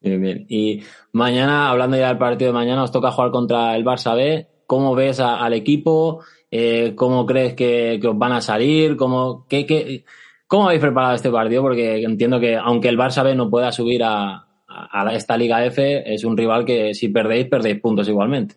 Bien, 0.00 0.20
bien. 0.20 0.46
Y 0.48 0.82
mañana, 1.12 1.70
hablando 1.70 1.96
ya 1.96 2.08
del 2.08 2.18
partido 2.18 2.50
de 2.50 2.58
mañana, 2.58 2.82
os 2.82 2.90
toca 2.90 3.12
jugar 3.12 3.30
contra 3.30 3.76
el 3.76 3.84
Barça 3.84 4.16
B. 4.16 4.48
¿Cómo 4.66 4.94
ves 4.96 5.20
al 5.20 5.54
equipo? 5.54 6.20
Eh, 6.50 6.94
¿Cómo 6.96 7.26
crees 7.26 7.54
que, 7.54 8.00
os 8.04 8.18
van 8.18 8.32
a 8.32 8.40
salir? 8.40 8.96
¿Cómo, 8.96 9.46
qué, 9.48 10.04
¿Cómo 10.48 10.66
habéis 10.66 10.80
preparado 10.80 11.14
este 11.14 11.30
partido? 11.30 11.62
Porque 11.62 12.02
entiendo 12.02 12.40
que 12.40 12.56
aunque 12.56 12.88
el 12.88 12.98
Barça 12.98 13.22
B 13.22 13.34
no 13.34 13.50
pueda 13.50 13.70
subir 13.72 14.02
a, 14.04 14.47
a 14.68 15.12
esta 15.14 15.36
Liga 15.36 15.64
F 15.64 16.14
es 16.14 16.24
un 16.24 16.36
rival 16.36 16.64
que 16.64 16.94
si 16.94 17.08
perdéis, 17.08 17.48
perdéis 17.48 17.80
puntos 17.80 18.08
igualmente. 18.08 18.56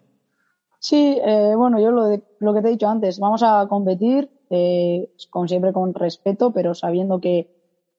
Sí, 0.80 1.18
eh, 1.24 1.54
bueno, 1.56 1.80
yo 1.80 1.92
lo, 1.92 2.10
lo 2.40 2.54
que 2.54 2.62
te 2.62 2.68
he 2.68 2.72
dicho 2.72 2.88
antes, 2.88 3.20
vamos 3.20 3.44
a 3.44 3.68
competir, 3.68 4.30
eh, 4.50 5.12
con 5.30 5.48
siempre 5.48 5.72
con 5.72 5.94
respeto, 5.94 6.52
pero 6.52 6.74
sabiendo 6.74 7.22
que 7.22 7.50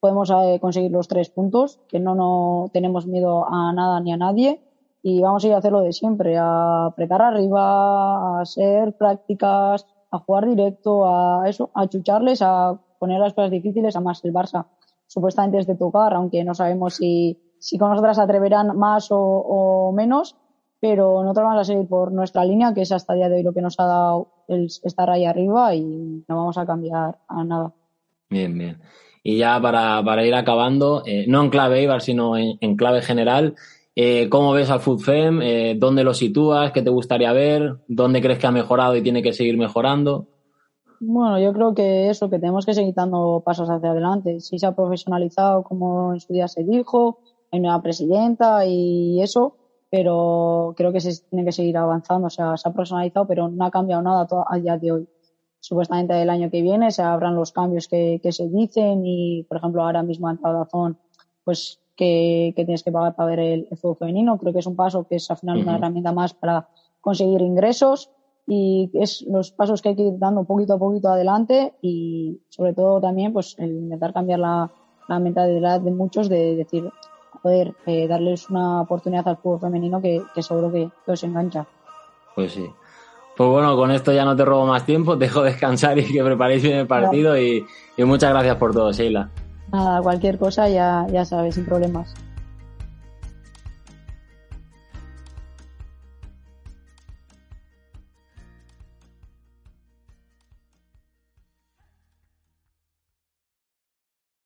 podemos 0.01 0.31
eh, 0.31 0.59
conseguir 0.61 0.91
los 0.91 1.07
tres 1.07 1.31
puntos, 1.31 1.79
que 1.89 2.01
no, 2.01 2.15
no 2.15 2.71
tenemos 2.73 3.07
miedo 3.07 3.47
a 3.49 3.73
nada 3.73 4.01
ni 4.01 4.13
a 4.13 4.17
nadie 4.17 4.61
y 5.01 5.23
vamos 5.23 5.45
a 5.45 5.47
ir 5.49 5.55
a 5.55 5.59
hacer 5.59 5.73
lo 5.73 5.81
de 5.81 5.93
siempre, 5.93 6.37
a 6.37 6.87
apretar 6.87 7.23
arriba, 7.23 8.39
a 8.39 8.41
hacer 8.41 8.97
prácticas, 8.97 9.87
a 10.11 10.19
jugar 10.19 10.47
directo, 10.47 11.07
a 11.07 11.49
eso, 11.49 11.71
a 11.75 11.87
chucharles, 11.87 12.43
a 12.43 12.79
poner 12.99 13.21
las 13.21 13.33
cosas 13.33 13.53
difíciles, 13.53 13.97
a 13.97 14.01
más 14.01 14.25
el 14.25 14.33
Barça 14.33 14.67
supuestamente 15.07 15.59
es 15.59 15.67
de 15.67 15.75
tocar, 15.77 16.15
aunque 16.15 16.43
no 16.43 16.55
sabemos 16.55 16.95
si 16.95 17.39
si 17.63 17.79
con 17.79 17.91
nosotras 17.91 18.19
atreverán 18.19 18.77
más 18.77 19.07
o, 19.11 19.93
menos, 19.95 20.35
pero 20.81 21.23
nosotros 21.23 21.45
vamos 21.45 21.61
a 21.61 21.65
seguir 21.65 21.87
por 21.87 22.11
nuestra 22.11 22.45
línea, 22.45 22.75
que 22.75 22.83
es 22.83 22.91
hasta 22.91 23.13
el 23.13 23.21
día 23.21 23.29
de 23.29 23.37
hoy 23.37 23.43
lo 23.45 23.53
que 23.53 23.63
nos 23.63 23.79
ha 23.79 23.85
dado 23.85 24.29
el 24.49 24.65
estar 24.65 25.09
ahí 25.09 25.25
arriba 25.25 25.73
y 25.73 26.25
no 26.27 26.37
vamos 26.37 26.59
a 26.59 26.67
cambiar 26.67 27.19
a 27.29 27.45
nada. 27.45 27.73
Bien, 28.29 28.59
bien. 28.59 28.81
Y 29.23 29.39
ya 29.39 29.61
para, 29.61 30.03
para 30.05 30.27
ir 30.27 30.35
acabando, 30.35 31.05
eh, 31.07 31.25
no 31.29 31.41
en 31.45 31.51
clave 31.51 31.85
Ibar, 31.85 32.01
sino 32.01 32.37
en, 32.37 32.77
clave 32.77 33.01
general, 33.01 33.55
eh, 33.95 34.29
¿cómo 34.29 34.53
ves 34.53 34.69
al 34.69 34.81
FUTFEM? 34.81 35.41
Eh, 35.43 35.77
¿Dónde 35.79 36.03
lo 36.03 36.15
sitúas? 36.15 36.73
¿Qué 36.73 36.83
te 36.83 36.91
gustaría 36.91 37.33
ver? 37.33 37.77
¿Dónde 37.87 38.21
crees 38.21 38.41
que 38.41 38.49
ha 38.49 38.51
mejorado 38.51 38.97
y 38.97 39.03
tiene 39.03 39.23
que 39.23 39.33
seguir 39.33 39.57
mejorando? 39.57 40.27
Bueno, 40.99 41.39
yo 41.39 41.53
creo 41.53 41.75
que 41.75 42.11
eso, 42.11 42.29
que 42.29 42.41
tenemos 42.41 42.67
que 42.67 42.75
seguir 42.75 42.95
dando 42.95 43.41
pasos 43.45 43.71
hacia 43.71 43.93
adelante. 43.93 44.41
Si 44.41 44.59
se 44.59 44.67
ha 44.67 44.75
profesionalizado, 44.75 45.63
como 45.63 46.13
en 46.13 46.19
su 46.19 46.33
día 46.33 46.49
se 46.49 46.65
dijo, 46.65 47.21
hay 47.53 47.61
nueva 47.61 47.83
presidenta 47.83 48.67
y 48.67 49.21
eso, 49.23 49.57
pero 49.91 50.73
creo 50.77 50.91
que 50.91 51.01
se 51.01 51.23
tiene 51.29 51.45
que 51.45 51.53
seguir 51.53 51.77
avanzando. 51.77 52.27
O 52.27 52.31
sea, 52.31 52.57
se 52.57 52.69
ha 52.69 52.73
personalizado, 52.73 53.27
pero 53.27 53.49
no 53.49 53.65
ha 53.67 53.71
cambiado 53.71 54.03
nada 54.03 54.27
a 54.49 54.57
día 54.57 54.79
de 54.79 54.93
hoy. 54.93 55.09
Supuestamente 55.61 56.21
el 56.21 56.31
año 56.31 56.51
que 56.51 56.63
viene 56.63 56.91
se 56.91 57.03
habrán 57.03 57.37
los 57.37 57.53
cambios 57.53 57.87
que, 57.87 58.19
que 58.23 58.33
se 58.33 58.49
dicen 58.49 59.03
y, 59.05 59.45
por 59.45 59.59
ejemplo, 59.59 59.85
ahora 59.85 60.03
mismo 60.03 60.29
en 60.29 60.41
Dazón, 60.43 60.99
pues 61.45 61.79
que, 61.95 62.53
que, 62.57 62.65
tienes 62.65 62.83
que 62.83 62.91
pagar 62.91 63.15
para 63.15 63.29
ver 63.29 63.39
el, 63.39 63.69
fútbol 63.77 63.99
femenino. 63.99 64.39
Creo 64.39 64.53
que 64.53 64.61
es 64.61 64.67
un 64.67 64.75
paso 64.75 65.07
que 65.07 65.17
es 65.17 65.31
al 65.31 65.37
final 65.37 65.59
una 65.59 65.77
herramienta 65.77 66.13
más 66.13 66.33
para 66.33 66.69
conseguir 67.01 67.43
ingresos 67.43 68.11
y 68.47 68.91
es 68.95 69.23
los 69.29 69.53
pasos 69.53 69.83
que 69.83 69.91
hay 69.91 69.97
que 69.97 70.03
ir 70.03 70.19
dando 70.19 70.45
poquito 70.45 70.75
a 70.75 70.79
poquito 70.79 71.11
adelante 71.11 71.75
y 71.81 72.41
sobre 72.49 72.73
todo 72.73 73.01
también 73.01 73.33
pues 73.33 73.55
el 73.59 73.71
intentar 73.71 74.13
cambiar 74.13 74.41
la, 74.41 74.73
la 75.09 75.19
mentalidad 75.21 75.81
de 75.81 75.93
muchos 75.93 76.29
de 76.29 76.57
decir 76.57 76.91
poder 77.43 77.75
eh, 77.87 78.07
darles 78.07 78.49
una 78.49 78.81
oportunidad 78.81 79.27
al 79.29 79.37
fútbol 79.37 79.61
femenino 79.61 80.01
que, 80.01 80.23
que 80.35 80.43
seguro 80.43 80.71
que, 80.71 80.89
que 81.05 81.13
os 81.13 81.25
engancha. 81.25 81.67
Pues 82.35 82.53
sí. 82.53 82.71
Pues 83.37 83.49
bueno, 83.49 83.77
con 83.77 83.91
esto 83.91 84.13
ya 84.13 84.25
no 84.25 84.37
te 84.37 84.45
robo 84.45 84.67
más 84.67 84.85
tiempo, 84.85 85.19
te 85.19 85.25
dejo 85.27 85.43
descansar 85.43 85.99
y 85.99 86.05
que 86.05 86.23
preparéis 86.23 86.63
bien 86.63 86.79
el 86.79 86.87
partido 86.87 87.37
y, 87.39 87.67
y, 87.97 88.05
muchas 88.05 88.31
gracias 88.31 88.57
por 88.57 88.73
todo, 88.73 88.93
Sheila. 88.93 89.29
Nada, 89.73 90.03
cualquier 90.03 90.39
cosa 90.39 90.69
ya, 90.69 91.07
ya 91.11 91.25
sabes, 91.25 91.55
sin 91.55 91.65
problemas. 91.65 92.15